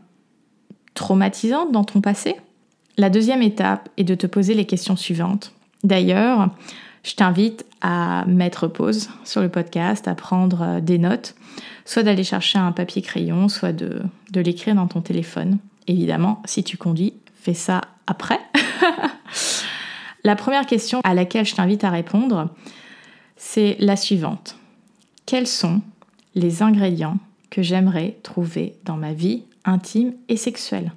traumatisante 0.94 1.72
dans 1.72 1.84
ton 1.84 2.00
passé? 2.00 2.36
La 2.98 3.08
deuxième 3.08 3.42
étape 3.42 3.88
est 3.96 4.04
de 4.04 4.14
te 4.14 4.26
poser 4.26 4.54
les 4.54 4.66
questions 4.66 4.96
suivantes. 4.96 5.52
D'ailleurs, 5.82 6.50
je 7.02 7.14
t'invite 7.14 7.64
à 7.80 8.24
mettre 8.26 8.68
pause 8.68 9.08
sur 9.24 9.40
le 9.40 9.48
podcast, 9.48 10.06
à 10.06 10.14
prendre 10.14 10.62
euh, 10.62 10.80
des 10.80 10.98
notes, 10.98 11.34
soit 11.84 12.02
d'aller 12.02 12.22
chercher 12.22 12.58
un 12.58 12.70
papier 12.70 13.02
crayon, 13.02 13.48
soit 13.48 13.72
de, 13.72 14.02
de 14.30 14.40
l'écrire 14.40 14.74
dans 14.74 14.86
ton 14.86 15.00
téléphone. 15.00 15.58
Évidemment, 15.88 16.42
si 16.44 16.62
tu 16.62 16.76
conduis, 16.76 17.14
fais 17.34 17.54
ça 17.54 17.80
après. 18.06 18.38
La 20.24 20.36
première 20.36 20.66
question 20.66 21.00
à 21.02 21.14
laquelle 21.14 21.44
je 21.44 21.54
t'invite 21.54 21.84
à 21.84 21.90
répondre, 21.90 22.50
c'est 23.36 23.76
la 23.80 23.96
suivante. 23.96 24.56
Quels 25.26 25.48
sont 25.48 25.82
les 26.34 26.62
ingrédients 26.62 27.18
que 27.50 27.62
j'aimerais 27.62 28.16
trouver 28.22 28.76
dans 28.84 28.96
ma 28.96 29.12
vie 29.12 29.42
intime 29.64 30.14
et 30.28 30.36
sexuelle? 30.36 30.92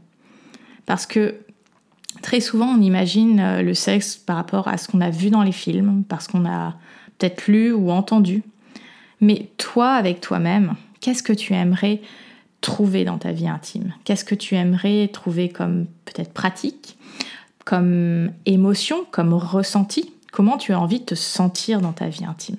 Parce 0.86 1.08
que 1.08 1.36
très 2.22 2.40
souvent, 2.40 2.68
on 2.68 2.82
imagine 2.82 3.40
euh, 3.40 3.62
le 3.62 3.74
sexe 3.74 4.16
par 4.16 4.36
rapport 4.36 4.68
à 4.68 4.78
ce 4.78 4.88
qu'on 4.88 5.02
a 5.02 5.10
vu 5.10 5.30
dans 5.30 5.44
les 5.44 5.52
films, 5.52 6.04
parce 6.08 6.28
qu'on 6.28 6.46
a 6.46 6.76
peut-être 7.18 7.48
lu 7.48 7.74
ou 7.74 7.92
entendu. 7.92 8.44
Mais 9.22 9.50
toi, 9.58 9.94
avec 9.94 10.22
toi-même, 10.22 10.76
qu'est-ce 11.02 11.24
que 11.24 11.34
tu 11.34 11.54
aimerais 11.54 12.02
trouver 12.62 13.06
dans 13.06 13.18
ta 13.18 13.32
vie 13.32 13.48
intime? 13.48 13.94
Qu'est-ce 14.04 14.26
que 14.26 14.36
tu 14.36 14.56
aimerais 14.56 15.10
trouver 15.12 15.50
comme 15.50 15.86
peut-être 16.06 16.34
pratique? 16.34 16.95
Comme 17.66 18.32
émotion, 18.46 19.06
comme 19.12 19.34
ressenti, 19.34 20.14
comment 20.32 20.58
tu 20.58 20.72
as 20.72 20.80
envie 20.80 21.00
de 21.00 21.06
te 21.06 21.16
sentir 21.16 21.82
dans 21.82 21.92
ta 21.92 22.08
vie 22.08 22.24
intime. 22.24 22.58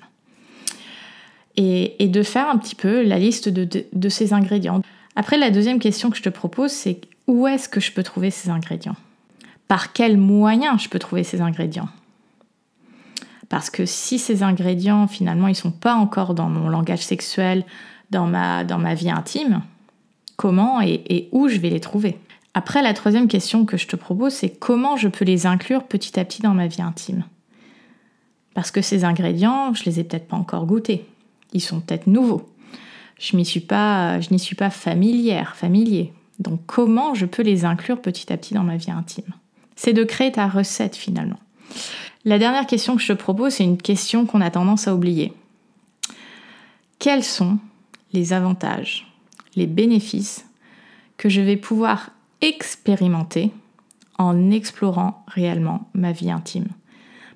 Et, 1.55 2.07
de 2.07 2.21
faire 2.21 2.49
un 2.49 2.57
petit 2.57 2.75
peu 2.75 3.01
la 3.01 3.17
liste 3.17 3.49
de, 3.49 4.09
ces 4.09 4.33
ingrédients. 4.33 4.81
Après, 5.15 5.39
la 5.39 5.49
deuxième 5.49 5.79
question 5.79 6.11
que 6.11 6.17
je 6.17 6.21
te 6.21 6.29
propose, 6.29 6.71
c'est 6.71 7.01
où 7.25 7.47
est-ce 7.47 7.67
que 7.67 7.79
je 7.79 7.91
peux 7.91 8.03
trouver 8.03 8.29
ces 8.29 8.51
ingrédients? 8.51 8.95
Par 9.67 9.91
quels 9.91 10.17
moyens 10.17 10.83
je 10.83 10.89
peux 10.89 10.99
trouver 10.99 11.23
ces 11.23 11.41
ingrédients? 11.41 11.89
Parce 13.49 13.71
que 13.71 13.85
si 13.85 14.19
ces 14.19 14.43
ingrédients, 14.43 15.07
finalement, 15.07 15.47
ils 15.47 15.51
ne 15.51 15.55
sont 15.55 15.71
pas 15.71 15.95
encore 15.95 16.35
dans 16.35 16.49
mon 16.49 16.69
langage 16.69 17.03
sexuel, 17.03 17.65
dans 18.11 18.27
ma, 18.27 18.63
dans 18.63 18.77
ma 18.77 18.93
vie 18.93 19.09
intime, 19.09 19.61
comment 20.35 20.79
et 20.81 21.29
où 21.31 21.47
je 21.47 21.57
vais 21.57 21.69
les 21.69 21.79
trouver? 21.79 22.19
Après, 22.53 22.81
la 22.81 22.93
troisième 22.93 23.27
question 23.27 23.65
que 23.65 23.77
je 23.77 23.87
te 23.87 23.95
propose, 23.95 24.33
c'est 24.33 24.49
comment 24.49 24.97
je 24.97 25.07
peux 25.07 25.25
les 25.25 25.45
inclure 25.45 25.83
petit 25.83 26.19
à 26.19 26.25
petit 26.25 26.41
dans 26.41 26.55
ma 26.55 26.67
vie 26.67 26.81
intime? 26.81 27.23
Parce 28.55 28.71
que 28.71 28.81
ces 28.81 29.03
ingrédients, 29.03 29.75
je 29.75 29.83
les 29.83 29.99
ai 29.99 30.03
peut-être 30.03 30.27
pas 30.27 30.37
encore 30.37 30.65
goûtés. 30.65 31.05
Ils 31.53 31.61
sont 31.61 31.79
peut-être 31.79 32.07
nouveaux. 32.07 32.49
Je 33.19 33.35
n'y 33.37 33.45
suis 33.45 33.59
pas, 33.59 34.19
je 34.19 34.35
suis 34.37 34.55
pas 34.55 34.71
familière, 34.71 35.55
familier. 35.55 36.13
Donc 36.39 36.61
comment 36.65 37.13
je 37.13 37.25
peux 37.25 37.43
les 37.43 37.65
inclure 37.65 38.01
petit 38.01 38.33
à 38.33 38.37
petit 38.37 38.53
dans 38.55 38.63
ma 38.63 38.77
vie 38.77 38.91
intime? 38.91 39.33
C'est 39.75 39.93
de 39.93 40.03
créer 40.03 40.31
ta 40.31 40.47
recette 40.47 40.95
finalement. 40.95 41.39
La 42.25 42.39
dernière 42.39 42.65
question 42.65 42.95
que 42.95 43.01
je 43.01 43.13
te 43.13 43.17
propose, 43.17 43.53
c'est 43.53 43.63
une 43.63 43.77
question 43.77 44.25
qu'on 44.25 44.41
a 44.41 44.49
tendance 44.49 44.87
à 44.87 44.95
oublier. 44.95 45.33
Quels 46.99 47.23
sont 47.23 47.59
les 48.13 48.33
avantages, 48.33 49.07
les 49.55 49.67
bénéfices 49.67 50.45
que 51.17 51.29
je 51.29 51.41
vais 51.41 51.57
pouvoir 51.57 52.11
expérimenter 52.41 53.51
en 54.17 54.51
explorant 54.51 55.23
réellement 55.27 55.89
ma 55.93 56.11
vie 56.11 56.31
intime. 56.31 56.67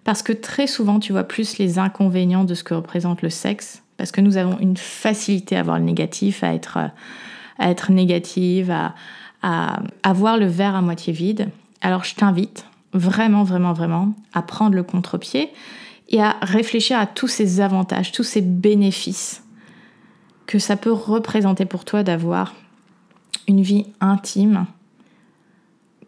Parce 0.04 0.24
que 0.24 0.34
très 0.34 0.68
souvent, 0.68 1.00
tu 1.00 1.12
vois 1.12 1.24
plus 1.24 1.58
les 1.58 1.78
inconvénients 1.78 2.44
de 2.44 2.56
ce 2.56 2.64
que 2.64 2.74
représente 2.74 3.22
le 3.22 3.30
sexe, 3.30 3.84
parce 3.98 4.12
que 4.12 4.22
nous 4.22 4.38
avons 4.38 4.58
une 4.60 4.78
facilité 4.78 5.56
à 5.56 5.64
voir 5.64 5.78
le 5.78 5.86
négatif, 5.86 6.44
à 6.44 6.54
être, 6.56 6.78
à 7.60 7.74
négative, 7.90 8.72
à, 8.72 8.96
à, 9.44 10.14
voir 10.14 10.38
le 10.38 10.48
verre 10.48 10.76
à 10.76 10.82
moitié 10.82 11.14
vide. 11.14 11.50
Alors 11.82 12.04
je 12.04 12.16
t'invite 12.16 12.66
vraiment, 12.94 13.44
vraiment, 13.44 13.74
vraiment 13.74 14.14
à 14.34 14.42
prendre 14.42 14.76
le 14.76 14.84
contre-pied 14.84 15.50
et 16.10 16.22
à 16.22 16.36
réfléchir 16.42 17.00
à 17.00 17.06
tous 17.06 17.28
ces 17.28 17.62
avantages, 17.62 18.12
tous 18.12 18.24
ces 18.24 18.42
bénéfices 18.42 19.44
que 20.48 20.60
ça 20.60 20.76
peut 20.76 20.92
représenter 20.92 21.66
pour 21.66 21.86
toi 21.86 22.04
d'avoir 22.04 22.56
une 23.48 23.62
vie 23.62 23.86
intime 24.02 24.66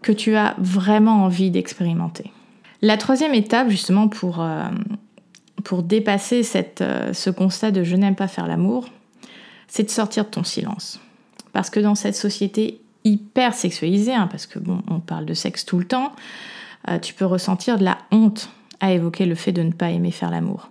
que 0.04 0.12
tu 0.12 0.36
as 0.36 0.56
vraiment 0.60 1.24
envie 1.24 1.50
d'expérimenter. 1.50 2.32
La 2.84 2.98
troisième 2.98 3.34
étape, 3.34 3.70
justement, 3.70 4.08
pour, 4.08 4.42
euh, 4.42 4.68
pour 5.64 5.82
dépasser 5.82 6.44
cette, 6.44 6.82
euh, 6.82 7.14
ce 7.14 7.30
constat 7.30 7.72
de 7.72 7.84
je 7.84 7.96
n'aime 7.96 8.16
pas 8.16 8.28
faire 8.28 8.46
l'amour, 8.46 8.90
c'est 9.68 9.84
de 9.84 9.90
sortir 9.90 10.26
de 10.26 10.30
ton 10.30 10.44
silence. 10.44 11.00
Parce 11.54 11.70
que 11.70 11.80
dans 11.80 11.96
cette 11.96 12.16
société 12.16 12.82
hyper 13.04 13.54
sexualisée, 13.54 14.14
hein, 14.14 14.28
parce 14.30 14.46
que 14.46 14.60
bon, 14.60 14.82
on 14.88 15.00
parle 15.00 15.26
de 15.26 15.34
sexe 15.34 15.66
tout 15.66 15.80
le 15.80 15.86
temps, 15.86 16.14
euh, 16.90 17.00
tu 17.00 17.14
peux 17.14 17.26
ressentir 17.26 17.78
de 17.78 17.84
la 17.84 17.98
honte 18.12 18.50
à 18.80 18.92
évoquer 18.92 19.26
le 19.26 19.36
fait 19.36 19.52
de 19.52 19.64
ne 19.64 19.72
pas 19.72 19.90
aimer 19.90 20.12
faire 20.12 20.30
l'amour. 20.30 20.70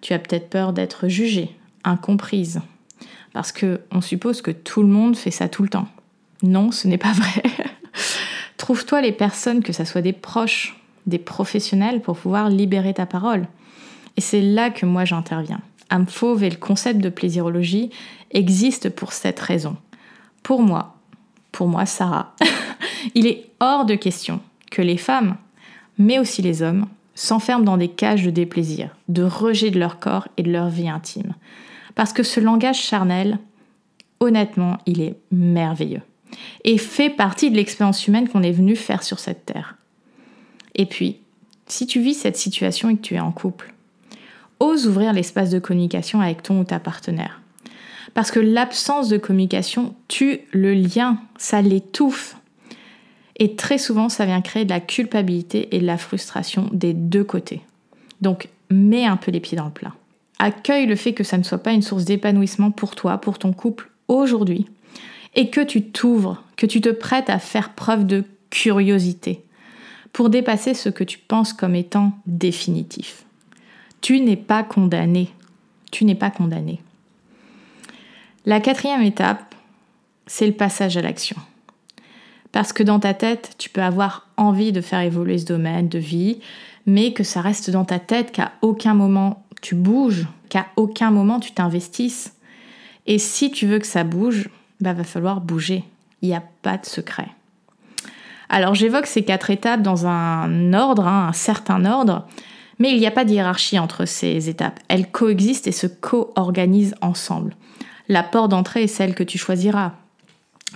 Tu 0.00 0.12
as 0.14 0.18
peut-être 0.18 0.48
peur 0.50 0.72
d'être 0.72 1.08
jugée, 1.08 1.56
incomprise, 1.84 2.60
parce 3.32 3.52
que 3.52 3.82
on 3.90 4.00
suppose 4.00 4.42
que 4.42 4.50
tout 4.50 4.82
le 4.82 4.88
monde 4.88 5.16
fait 5.16 5.30
ça 5.30 5.48
tout 5.48 5.62
le 5.62 5.68
temps. 5.68 5.88
Non, 6.42 6.70
ce 6.70 6.88
n'est 6.88 6.98
pas 6.98 7.12
vrai. 7.12 7.42
Trouve-toi 8.64 9.02
les 9.02 9.12
personnes, 9.12 9.62
que 9.62 9.74
ce 9.74 9.84
soit 9.84 10.00
des 10.00 10.14
proches, 10.14 10.80
des 11.04 11.18
professionnels, 11.18 12.00
pour 12.00 12.16
pouvoir 12.16 12.48
libérer 12.48 12.94
ta 12.94 13.04
parole. 13.04 13.46
Et 14.16 14.22
c'est 14.22 14.40
là 14.40 14.70
que 14.70 14.86
moi 14.86 15.04
j'interviens. 15.04 15.60
Amphove 15.90 16.44
et 16.44 16.48
le 16.48 16.56
concept 16.56 17.02
de 17.02 17.10
plaisirologie 17.10 17.90
existent 18.30 18.88
pour 18.88 19.12
cette 19.12 19.38
raison. 19.38 19.76
Pour 20.42 20.62
moi, 20.62 20.96
pour 21.52 21.68
moi 21.68 21.84
Sarah, 21.84 22.34
il 23.14 23.26
est 23.26 23.50
hors 23.60 23.84
de 23.84 23.96
question 23.96 24.40
que 24.70 24.80
les 24.80 24.96
femmes, 24.96 25.36
mais 25.98 26.18
aussi 26.18 26.40
les 26.40 26.62
hommes, 26.62 26.86
s'enferment 27.14 27.66
dans 27.66 27.76
des 27.76 27.88
cages 27.88 28.24
de 28.24 28.30
déplaisir, 28.30 28.96
de 29.10 29.24
rejet 29.24 29.70
de 29.70 29.78
leur 29.78 29.98
corps 29.98 30.26
et 30.38 30.42
de 30.42 30.50
leur 30.50 30.70
vie 30.70 30.88
intime. 30.88 31.34
Parce 31.96 32.14
que 32.14 32.22
ce 32.22 32.40
langage 32.40 32.80
charnel, 32.80 33.38
honnêtement, 34.20 34.78
il 34.86 35.02
est 35.02 35.18
merveilleux. 35.30 36.00
Et 36.64 36.78
fait 36.78 37.10
partie 37.10 37.50
de 37.50 37.56
l'expérience 37.56 38.06
humaine 38.06 38.28
qu'on 38.28 38.42
est 38.42 38.52
venu 38.52 38.76
faire 38.76 39.02
sur 39.02 39.18
cette 39.18 39.46
terre. 39.46 39.76
Et 40.74 40.86
puis, 40.86 41.20
si 41.66 41.86
tu 41.86 42.00
vis 42.00 42.14
cette 42.14 42.36
situation 42.36 42.90
et 42.90 42.96
que 42.96 43.02
tu 43.02 43.14
es 43.14 43.20
en 43.20 43.32
couple, 43.32 43.74
ose 44.60 44.86
ouvrir 44.86 45.12
l'espace 45.12 45.50
de 45.50 45.58
communication 45.58 46.20
avec 46.20 46.42
ton 46.42 46.60
ou 46.60 46.64
ta 46.64 46.78
partenaire. 46.78 47.40
Parce 48.14 48.30
que 48.30 48.40
l'absence 48.40 49.08
de 49.08 49.18
communication 49.18 49.94
tue 50.08 50.40
le 50.52 50.74
lien, 50.74 51.18
ça 51.36 51.62
l'étouffe. 51.62 52.36
Et 53.36 53.56
très 53.56 53.78
souvent, 53.78 54.08
ça 54.08 54.26
vient 54.26 54.40
créer 54.40 54.64
de 54.64 54.70
la 54.70 54.80
culpabilité 54.80 55.74
et 55.74 55.80
de 55.80 55.86
la 55.86 55.98
frustration 55.98 56.70
des 56.72 56.92
deux 56.94 57.24
côtés. 57.24 57.62
Donc, 58.20 58.48
mets 58.70 59.06
un 59.06 59.16
peu 59.16 59.32
les 59.32 59.40
pieds 59.40 59.58
dans 59.58 59.64
le 59.64 59.72
plat. 59.72 59.94
Accueille 60.38 60.86
le 60.86 60.96
fait 60.96 61.12
que 61.12 61.24
ça 61.24 61.38
ne 61.38 61.42
soit 61.42 61.58
pas 61.58 61.72
une 61.72 61.82
source 61.82 62.04
d'épanouissement 62.04 62.70
pour 62.70 62.94
toi, 62.94 63.18
pour 63.18 63.38
ton 63.38 63.52
couple 63.52 63.90
aujourd'hui, 64.08 64.66
et 65.34 65.50
que 65.50 65.60
tu 65.60 65.82
t'ouvres, 65.82 66.42
que 66.56 66.66
tu 66.66 66.80
te 66.80 66.88
prêtes 66.88 67.30
à 67.30 67.38
faire 67.38 67.74
preuve 67.74 68.06
de 68.06 68.24
curiosité 68.50 69.44
pour 70.12 70.30
dépasser 70.30 70.74
ce 70.74 70.88
que 70.88 71.04
tu 71.04 71.18
penses 71.18 71.52
comme 71.52 71.74
étant 71.74 72.12
définitif. 72.26 73.24
Tu 74.00 74.20
n'es 74.20 74.36
pas 74.36 74.62
condamné. 74.62 75.30
Tu 75.90 76.04
n'es 76.04 76.14
pas 76.14 76.30
condamné. 76.30 76.80
La 78.46 78.60
quatrième 78.60 79.02
étape, 79.02 79.54
c'est 80.26 80.46
le 80.46 80.52
passage 80.52 80.96
à 80.96 81.02
l'action. 81.02 81.36
Parce 82.52 82.72
que 82.72 82.82
dans 82.82 83.00
ta 83.00 83.14
tête, 83.14 83.54
tu 83.58 83.70
peux 83.70 83.82
avoir 83.82 84.28
envie 84.36 84.70
de 84.70 84.80
faire 84.80 85.00
évoluer 85.00 85.38
ce 85.38 85.46
domaine 85.46 85.88
de 85.88 85.98
vie, 85.98 86.38
mais 86.86 87.12
que 87.12 87.24
ça 87.24 87.40
reste 87.40 87.70
dans 87.70 87.84
ta 87.84 87.98
tête, 87.98 88.30
qu'à 88.30 88.52
aucun 88.62 88.94
moment 88.94 89.44
tu 89.60 89.74
bouges, 89.74 90.28
qu'à 90.50 90.66
aucun 90.76 91.10
moment 91.10 91.40
tu 91.40 91.52
t'investisses. 91.52 92.36
Et 93.06 93.18
si 93.18 93.50
tu 93.50 93.66
veux 93.66 93.78
que 93.78 93.86
ça 93.86 94.04
bouge, 94.04 94.50
bah 94.80 94.92
va 94.92 95.04
falloir 95.04 95.40
bouger. 95.40 95.84
Il 96.22 96.28
n'y 96.28 96.34
a 96.34 96.42
pas 96.62 96.78
de 96.78 96.86
secret. 96.86 97.28
Alors 98.48 98.74
j'évoque 98.74 99.06
ces 99.06 99.24
quatre 99.24 99.50
étapes 99.50 99.82
dans 99.82 100.06
un 100.06 100.72
ordre, 100.72 101.06
hein, 101.06 101.28
un 101.28 101.32
certain 101.32 101.84
ordre, 101.84 102.26
mais 102.78 102.92
il 102.92 102.98
n'y 102.98 103.06
a 103.06 103.10
pas 103.10 103.24
de 103.24 103.30
hiérarchie 103.30 103.78
entre 103.78 104.04
ces 104.04 104.48
étapes. 104.48 104.80
Elles 104.88 105.10
coexistent 105.10 105.66
et 105.66 105.72
se 105.72 105.86
co-organisent 105.86 106.94
ensemble. 107.00 107.56
La 108.08 108.22
porte 108.22 108.50
d'entrée 108.50 108.84
est 108.84 108.88
celle 108.88 109.14
que 109.14 109.22
tu 109.22 109.38
choisiras. 109.38 109.92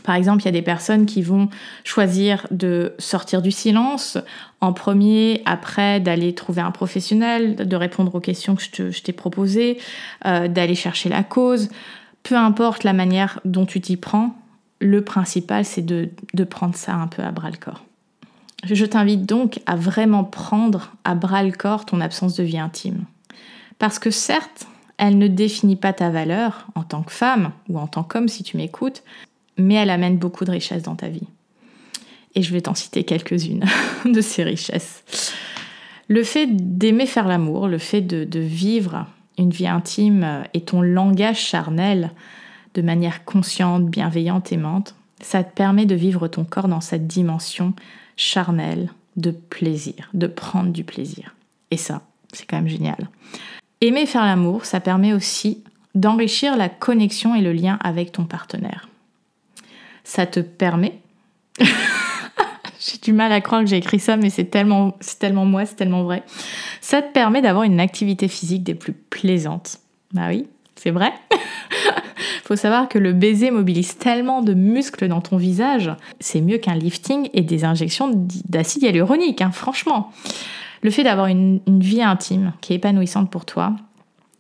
Par 0.05 0.15
exemple, 0.15 0.43
il 0.43 0.47
y 0.47 0.49
a 0.49 0.53
des 0.53 0.63
personnes 0.63 1.07
qui 1.07 1.23
vont 1.23 1.49
choisir 1.85 2.47
de 2.51 2.95
sortir 2.99 3.43
du 3.43 3.51
silence 3.51 4.17
en 4.61 4.73
premier, 4.73 5.43
après 5.45 6.01
d'aller 6.01 6.35
trouver 6.35 6.63
un 6.63 6.71
professionnel, 6.71 7.57
de 7.57 7.77
répondre 7.77 8.15
aux 8.15 8.21
questions 8.21 8.57
que 8.57 8.91
je 8.91 9.03
t'ai 9.03 9.13
proposées, 9.13 9.79
euh, 10.25 10.49
d'aller 10.49 10.75
chercher 10.75 11.09
la 11.09 11.23
cause. 11.23 11.69
Peu 12.29 12.37
importe 12.37 12.85
la 12.85 12.93
manière 12.93 13.41
dont 13.47 13.65
tu 13.65 13.81
t'y 13.81 13.97
prends, 13.97 14.35
le 14.81 15.03
principal, 15.03 15.65
c'est 15.65 15.81
de, 15.81 16.11
prendre 16.45 16.75
ça 16.75 16.95
un 16.95 17.07
peu 17.07 17.23
à 17.23 17.33
bras 17.33 17.49
le 17.49 17.57
corps. 17.57 17.87
Je 18.65 18.85
t'invite 18.85 19.25
donc 19.25 19.61
à 19.65 19.77
vraiment 19.77 20.25
prendre 20.25 20.93
à 21.05 21.15
bras 21.15 21.43
le 21.43 21.53
corps 21.53 21.87
ton 21.87 22.03
absence 22.03 22.37
de 22.37 22.43
vie 22.43 22.59
intime. 22.59 23.07
Parce 23.79 23.99
que 23.99 24.11
certes, 24.11 24.67
elle 24.99 25.17
ne 25.17 25.27
définit 25.27 25.77
pas 25.77 25.95
ta 25.95 26.11
valeur 26.11 26.67
en 26.75 26.83
tant 26.83 27.03
que 27.03 27.13
femme 27.13 27.53
ou 27.71 27.79
en 27.79 27.87
tant 27.87 28.03
qu'homme 28.03 28.29
si 28.29 28.43
tu 28.43 28.59
m'écoutes, 28.59 29.03
mais 29.57 29.77
elle 29.77 29.89
amène 29.89 30.19
beaucoup 30.19 30.45
de 30.45 30.51
richesses 30.51 30.83
dans 30.83 30.97
ta 30.97 31.09
vie. 31.09 31.29
Et 32.35 32.43
je 32.43 32.53
vais 32.53 32.61
t'en 32.61 32.75
citer 32.75 33.05
quelques-unes 33.05 33.65
de 34.05 34.21
ces 34.21 34.43
richesses. 34.43 35.33
Le 36.09 36.23
fait 36.23 36.47
d'aimer 36.47 37.07
faire 37.07 37.27
l'amour, 37.27 37.69
le 37.69 37.79
fait 37.79 38.03
de, 38.03 38.39
vivre 38.39 39.07
une 39.39 39.51
vie 39.51 39.67
intime 39.67 40.45
et 40.55 40.61
ton 40.61 40.83
langage 40.83 41.41
charnel 41.41 42.11
de 42.75 42.83
manière 42.83 43.25
consciente, 43.25 43.87
bienveillante, 43.87 44.53
aimante, 44.53 44.95
ça 45.21 45.43
te 45.43 45.55
permet 45.55 45.87
de 45.87 45.95
vivre 45.95 46.29
ton 46.29 46.45
corps 46.45 46.69
dans 46.69 46.81
cette 46.81 47.07
dimension 47.07 47.73
charnelle 48.17 48.91
de 49.17 49.31
plaisir, 49.31 50.11
de 50.15 50.27
prendre 50.27 50.71
du 50.71 50.85
plaisir. 50.85 51.35
Et 51.71 51.77
ça, 51.77 52.03
c'est 52.33 52.47
quand 52.47 52.57
même 52.57 52.69
génial. 52.69 53.09
Aimer 53.81 54.07
faire 54.07 54.25
l'amour, 54.25 54.65
ça 54.65 54.81
permet 54.81 55.13
aussi 55.13 55.63
d'enrichir 55.95 56.57
la 56.57 56.69
connexion 56.69 57.35
et 57.35 57.41
le 57.41 57.53
lien 57.53 57.79
avec 57.83 58.13
ton 58.13 58.25
partenaire 58.25 58.89
ça 60.09 60.25
te 60.25 60.41
permet. 60.41 60.99
J'ai 62.91 62.99
du 62.99 63.13
mal 63.13 63.33
à 63.33 63.41
croire 63.41 63.63
que 63.63 63.69
j'ai 63.69 63.77
écrit 63.77 64.01
ça, 64.01 64.17
mais 64.17 64.31
c'est 64.31 64.47
tellement, 64.47 64.97
c'est 65.01 65.19
tellement 65.19 65.45
moi, 65.45 65.67
c'est 65.67 65.77
tellement 65.77 66.05
vrai. 66.05 66.23
Ça 66.81 67.03
te 67.03 67.13
permet 67.13 67.43
d'avoir 67.43 67.65
une 67.65 67.81
activité 67.81 68.29
physique 68.29 68.63
des 68.63 68.75
plus 68.75 68.93
plaisantes. 68.93 69.79
Bah 70.13 70.29
oui, 70.29 70.47
c'est 70.77 70.91
vrai. 70.91 71.13
Faut 72.45 72.57
savoir 72.57 72.89
que 72.89 72.99
le 72.99 73.13
baiser 73.13 73.51
mobilise 73.51 73.99
tellement 73.99 74.43
de 74.43 74.55
muscles 74.55 75.09
dans 75.09 75.21
ton 75.21 75.37
visage, 75.37 75.91
c'est 76.19 76.41
mieux 76.41 76.59
qu'un 76.59 76.75
lifting 76.75 77.29
et 77.35 77.43
des 77.43 77.65
injections 77.65 78.11
d'acide 78.49 78.85
hyaluronique, 78.85 79.43
hein, 79.43 79.51
franchement. 79.51 80.13
Le 80.83 80.91
fait 80.91 81.03
d'avoir 81.03 81.27
une, 81.27 81.61
vie 81.67 82.03
intime 82.03 82.53
qui 82.61 82.73
est 82.73 82.77
épanouissante 82.77 83.31
pour 83.31 83.45
toi, 83.45 83.75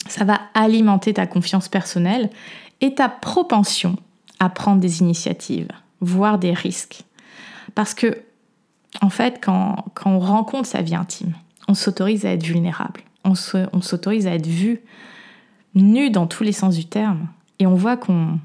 ça 0.07 0.25
va 0.25 0.41
alimenter 0.55 1.13
ta 1.13 1.27
confiance 1.27 1.69
personnelle 1.69 2.31
et 2.81 2.95
ta 2.95 3.09
propension 3.09 3.97
à 4.39 4.49
prendre 4.49 4.81
des 4.81 5.01
initiatives, 5.01 5.69
voir 6.01 6.39
des 6.39 6.53
risques. 6.53 7.03
Parce 7.75 7.93
que, 7.93 8.23
en 9.01 9.11
fait, 9.11 9.40
quand, 9.42 9.85
on 10.05 10.18
rencontre 10.18 10.66
sa 10.66 10.83
vie 10.83 10.94
intime, 10.94 11.35
on 11.68 11.74
s'autorise 11.74 12.24
à 12.27 12.33
être 12.33 12.42
vulnérable, 12.42 13.03
on 13.24 13.35
s'autorise 13.35 14.27
à 14.27 14.35
être 14.35 14.46
vu 14.46 14.81
nu 15.74 16.11
dans 16.11 16.27
tous 16.27 16.42
les 16.42 16.53
sens 16.53 16.77
du 16.77 16.87
terme, 16.87 17.29
et 17.59 17.66
on 17.66 17.74
voit 17.74 17.96
qu'on 17.96 18.40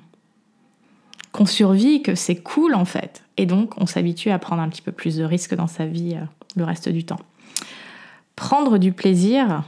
survit, 1.46 2.02
que 2.02 2.16
c'est 2.16 2.36
cool 2.36 2.76
en 2.76 2.86
fait. 2.86 3.24
Et 3.38 3.46
donc, 3.46 3.74
on 3.78 3.86
s'habitue 3.86 4.30
à 4.30 4.40
prendre 4.40 4.62
un 4.62 4.70
petit 4.70 4.82
peu 4.82 4.92
plus 4.92 5.18
de 5.18 5.24
risques 5.24 5.56
dans 5.56 5.68
sa 5.68 5.86
vie 5.86 6.16
euh, 6.16 6.26
le 6.56 6.64
reste 6.64 6.90
du 6.90 7.04
temps. 7.04 7.20
Prendre 8.36 8.78
du 8.78 8.92
plaisir, 8.92 9.64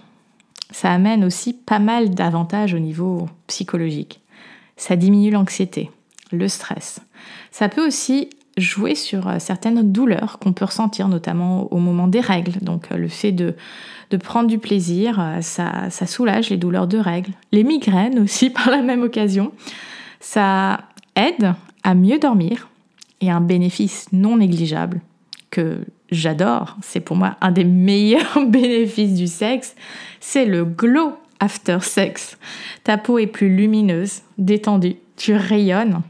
ça 0.71 0.91
amène 0.91 1.23
aussi 1.23 1.53
pas 1.53 1.79
mal 1.79 2.11
d'avantages 2.11 2.73
au 2.73 2.79
niveau 2.79 3.29
psychologique. 3.47 4.21
Ça 4.77 4.95
diminue 4.95 5.31
l'anxiété, 5.31 5.91
le 6.31 6.47
stress. 6.47 6.99
Ça 7.51 7.69
peut 7.69 7.85
aussi 7.85 8.29
jouer 8.57 8.95
sur 8.95 9.27
euh, 9.27 9.39
certaines 9.39 9.91
douleurs 9.91 10.39
qu'on 10.39 10.53
peut 10.53 10.65
ressentir, 10.65 11.07
notamment 11.07 11.71
au 11.73 11.77
moment 11.77 12.07
des 12.07 12.21
règles. 12.21 12.53
Donc 12.61 12.91
euh, 12.91 12.97
le 12.97 13.07
fait 13.07 13.31
de, 13.31 13.55
de 14.11 14.17
prendre 14.17 14.47
du 14.47 14.59
plaisir, 14.59 15.19
euh, 15.19 15.41
ça, 15.41 15.89
ça, 15.89 16.05
soulage 16.05 16.49
les 16.49 16.57
douleurs 16.57 16.87
de 16.87 16.97
règles. 16.97 17.31
Les 17.51 17.63
migraines 17.63 18.19
aussi 18.19 18.49
par 18.51 18.69
la 18.69 18.81
même 18.81 19.03
occasion. 19.03 19.51
Ça 20.19 20.79
aide 21.15 21.53
à 21.83 21.95
mieux 21.95 22.19
dormir 22.19 22.69
et 23.21 23.29
un 23.29 23.41
bénéfice 23.41 24.07
non 24.11 24.37
négligeable 24.37 25.01
que 25.51 25.85
j'adore, 26.11 26.77
c'est 26.81 26.99
pour 26.99 27.15
moi 27.15 27.37
un 27.41 27.51
des 27.51 27.63
meilleurs 27.63 28.45
bénéfices 28.47 29.13
du 29.13 29.27
sexe, 29.27 29.75
c'est 30.19 30.45
le 30.45 30.65
glow 30.65 31.13
after 31.39 31.77
sex. 31.81 32.37
Ta 32.83 32.97
peau 32.97 33.19
est 33.19 33.27
plus 33.27 33.55
lumineuse, 33.55 34.21
détendue, 34.37 34.95
tu 35.15 35.33
rayonnes 35.33 36.01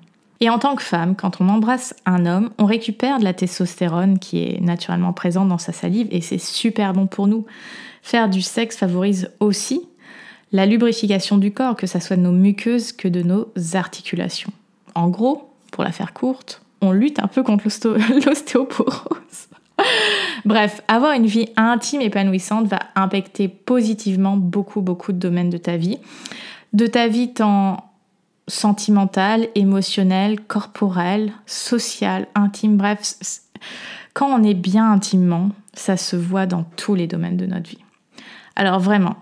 et 0.41 0.49
en 0.49 0.59
tant 0.59 0.75
que 0.75 0.83
femme, 0.83 1.15
quand 1.15 1.39
on 1.39 1.47
embrasse 1.47 1.95
un 2.05 2.25
homme, 2.25 2.49
on 2.57 2.65
récupère 2.65 3.19
de 3.19 3.23
la 3.23 3.33
testostérone 3.33 4.19
qui 4.19 4.43
est 4.43 4.61
naturellement 4.61 5.13
présente 5.13 5.47
dans 5.47 5.57
sa 5.57 5.71
salive 5.71 6.07
et 6.11 6.21
c'est 6.21 6.37
super 6.37 6.93
bon 6.93 7.07
pour 7.07 7.27
nous. 7.27 7.45
Faire 8.01 8.29
du 8.29 8.41
sexe 8.41 8.77
favorise 8.77 9.31
aussi 9.39 9.81
la 10.51 10.65
lubrification 10.65 11.37
du 11.37 11.51
corps, 11.51 11.75
que 11.75 11.87
ce 11.87 11.99
soit 11.99 12.17
de 12.17 12.21
nos 12.21 12.31
muqueuses 12.31 12.91
que 12.91 13.07
de 13.07 13.21
nos 13.21 13.51
articulations. 13.73 14.51
En 14.93 15.09
gros, 15.09 15.49
pour 15.71 15.83
la 15.83 15.91
faire 15.91 16.13
courte, 16.13 16.61
on 16.81 16.91
lutte 16.91 17.19
un 17.19 17.27
peu 17.27 17.41
contre 17.43 17.65
l'ostéoporose. 18.25 19.47
Bref, 20.45 20.81
avoir 20.87 21.13
une 21.13 21.25
vie 21.25 21.49
intime 21.57 22.01
épanouissante 22.01 22.67
va 22.67 22.79
impacter 22.95 23.47
positivement 23.47 24.37
beaucoup, 24.37 24.81
beaucoup 24.81 25.11
de 25.11 25.17
domaines 25.17 25.49
de 25.49 25.57
ta 25.57 25.77
vie. 25.77 25.97
De 26.73 26.87
ta 26.87 27.07
vie 27.07 27.33
tant 27.33 27.94
sentimentale, 28.47 29.47
émotionnelle, 29.55 30.39
corporelle, 30.39 31.33
sociale, 31.45 32.27
intime, 32.35 32.77
bref, 32.77 33.17
quand 34.13 34.27
on 34.27 34.43
est 34.43 34.53
bien 34.53 34.91
intimement, 34.91 35.49
ça 35.73 35.97
se 35.97 36.15
voit 36.15 36.45
dans 36.45 36.63
tous 36.75 36.95
les 36.95 37.07
domaines 37.07 37.37
de 37.37 37.45
notre 37.45 37.69
vie. 37.69 37.83
Alors 38.55 38.79
vraiment, 38.79 39.17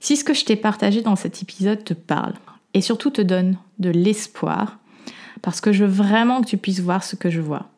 si 0.00 0.16
ce 0.16 0.24
que 0.24 0.34
je 0.34 0.44
t'ai 0.44 0.56
partagé 0.56 1.02
dans 1.02 1.16
cet 1.16 1.42
épisode 1.42 1.84
te 1.84 1.94
parle 1.94 2.34
et 2.74 2.80
surtout 2.80 3.10
te 3.10 3.22
donne 3.22 3.56
de 3.78 3.90
l'espoir, 3.90 4.78
parce 5.42 5.60
que 5.60 5.72
je 5.72 5.84
veux 5.84 5.90
vraiment 5.90 6.40
que 6.40 6.46
tu 6.46 6.56
puisses 6.56 6.80
voir 6.80 7.04
ce 7.04 7.16
que 7.16 7.30
je 7.30 7.40
vois, 7.40 7.68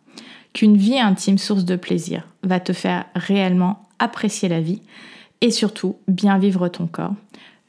qu'une 0.52 0.76
vie 0.76 0.98
intime 0.98 1.38
source 1.38 1.64
de 1.64 1.76
plaisir 1.76 2.26
va 2.42 2.60
te 2.60 2.72
faire 2.72 3.06
réellement 3.14 3.88
apprécier 3.98 4.48
la 4.48 4.60
vie 4.60 4.82
et 5.40 5.50
surtout 5.50 5.96
bien 6.06 6.38
vivre 6.38 6.68
ton 6.68 6.86
corps, 6.86 7.14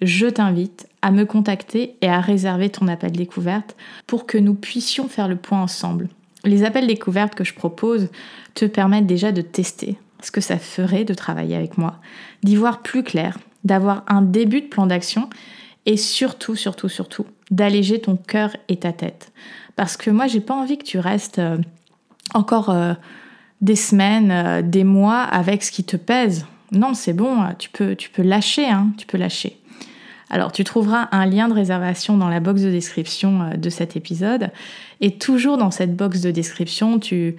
je 0.02 0.28
t'invite 0.28 0.89
à 1.02 1.12
me 1.12 1.26
contacter 1.26 1.96
et 2.02 2.08
à 2.08 2.20
réserver 2.20 2.70
ton 2.70 2.88
appel 2.88 3.12
découverte 3.12 3.76
pour 4.08 4.26
que 4.26 4.38
nous 4.38 4.54
puissions 4.54 5.08
faire 5.08 5.28
le 5.28 5.36
point 5.36 5.62
ensemble. 5.62 6.10
Les 6.44 6.64
appels 6.64 6.88
découvertes 6.88 7.36
que 7.36 7.44
je 7.44 7.54
propose 7.54 8.10
te 8.54 8.66
permettent 8.66 9.08
déjà 9.08 9.32
de 9.32 9.42
tester 9.42 9.98
ce 10.22 10.32
que 10.32 10.42
ça 10.42 10.58
ferait 10.58 11.06
de 11.06 11.14
travailler 11.14 11.56
avec 11.56 11.78
moi, 11.78 11.96
d'y 12.44 12.56
voir 12.56 12.82
plus 12.82 13.04
clair, 13.04 13.38
d'avoir 13.64 14.04
un 14.08 14.22
début 14.22 14.62
de 14.62 14.68
plan 14.68 14.86
d'action 14.86 15.30
et 15.86 15.98
surtout, 15.98 16.56
surtout, 16.56 16.90
surtout, 16.90 17.26
d'alléger 17.52 18.00
ton 18.00 18.16
cœur 18.16 18.56
et 18.68 18.78
ta 18.78 18.92
tête. 18.92 19.32
Parce 19.76 19.98
que 19.98 20.10
moi, 20.10 20.28
j'ai 20.28 20.42
pas 20.42 20.54
envie 20.54 20.78
que 20.78 20.84
tu 20.84 21.00
restes 21.00 21.40
euh, 21.40 21.58
encore 22.34 22.70
euh, 22.70 22.94
des 23.62 23.76
semaines, 23.76 24.32
euh, 24.32 24.62
des 24.62 24.84
mois 24.84 25.22
avec 25.22 25.64
ce 25.64 25.72
qui 25.72 25.84
te 25.84 25.98
pèse. 25.98 26.46
Non, 26.72 26.94
c'est 26.94 27.14
bon, 27.14 27.38
tu 27.58 27.70
peux, 27.70 27.96
tu 27.96 28.10
peux 28.10 28.22
lâcher, 28.22 28.68
hein, 28.68 28.90
tu 28.98 29.08
peux 29.08 29.18
lâcher. 29.18 29.59
Alors, 30.30 30.52
tu 30.52 30.64
trouveras 30.64 31.10
un 31.12 31.26
lien 31.26 31.48
de 31.48 31.54
réservation 31.54 32.18
dans 32.18 32.30
la 32.30 32.40
box 32.40 32.62
de 32.62 32.70
description 32.70 33.52
de 33.58 33.70
cet 33.70 33.96
épisode. 33.96 34.52
Et 35.02 35.18
toujours 35.18 35.58
dans 35.58 35.72
cette 35.72 35.96
box 35.96 36.22
de 36.22 36.32
description, 36.32 37.00
tu 37.00 37.36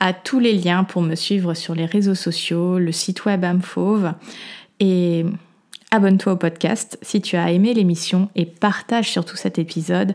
as 0.00 0.12
tous 0.12 0.40
les 0.40 0.52
liens 0.52 0.84
pour 0.84 1.02
me 1.02 1.14
suivre 1.14 1.54
sur 1.54 1.74
les 1.74 1.86
réseaux 1.86 2.14
sociaux, 2.14 2.78
le 2.78 2.92
site 2.92 3.24
web 3.24 3.44
Amfauve. 3.44 4.12
Et 4.80 5.24
abonne-toi 5.90 6.34
au 6.34 6.36
podcast 6.36 6.98
si 7.00 7.22
tu 7.22 7.36
as 7.36 7.50
aimé 7.50 7.72
l'émission 7.72 8.28
et 8.34 8.44
partage 8.44 9.10
surtout 9.10 9.36
cet 9.36 9.58
épisode 9.58 10.14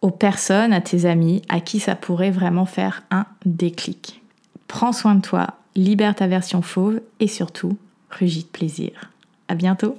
aux 0.00 0.10
personnes, 0.10 0.72
à 0.72 0.80
tes 0.80 1.04
amis, 1.04 1.42
à 1.50 1.60
qui 1.60 1.78
ça 1.78 1.94
pourrait 1.94 2.30
vraiment 2.30 2.64
faire 2.64 3.02
un 3.10 3.26
déclic. 3.44 4.22
Prends 4.66 4.92
soin 4.92 5.16
de 5.16 5.20
toi, 5.20 5.58
libère 5.76 6.14
ta 6.14 6.26
version 6.26 6.62
fauve 6.62 7.00
et 7.18 7.26
surtout, 7.26 7.76
rugis 8.10 8.44
de 8.44 8.48
plaisir. 8.48 9.10
À 9.48 9.54
bientôt! 9.54 9.98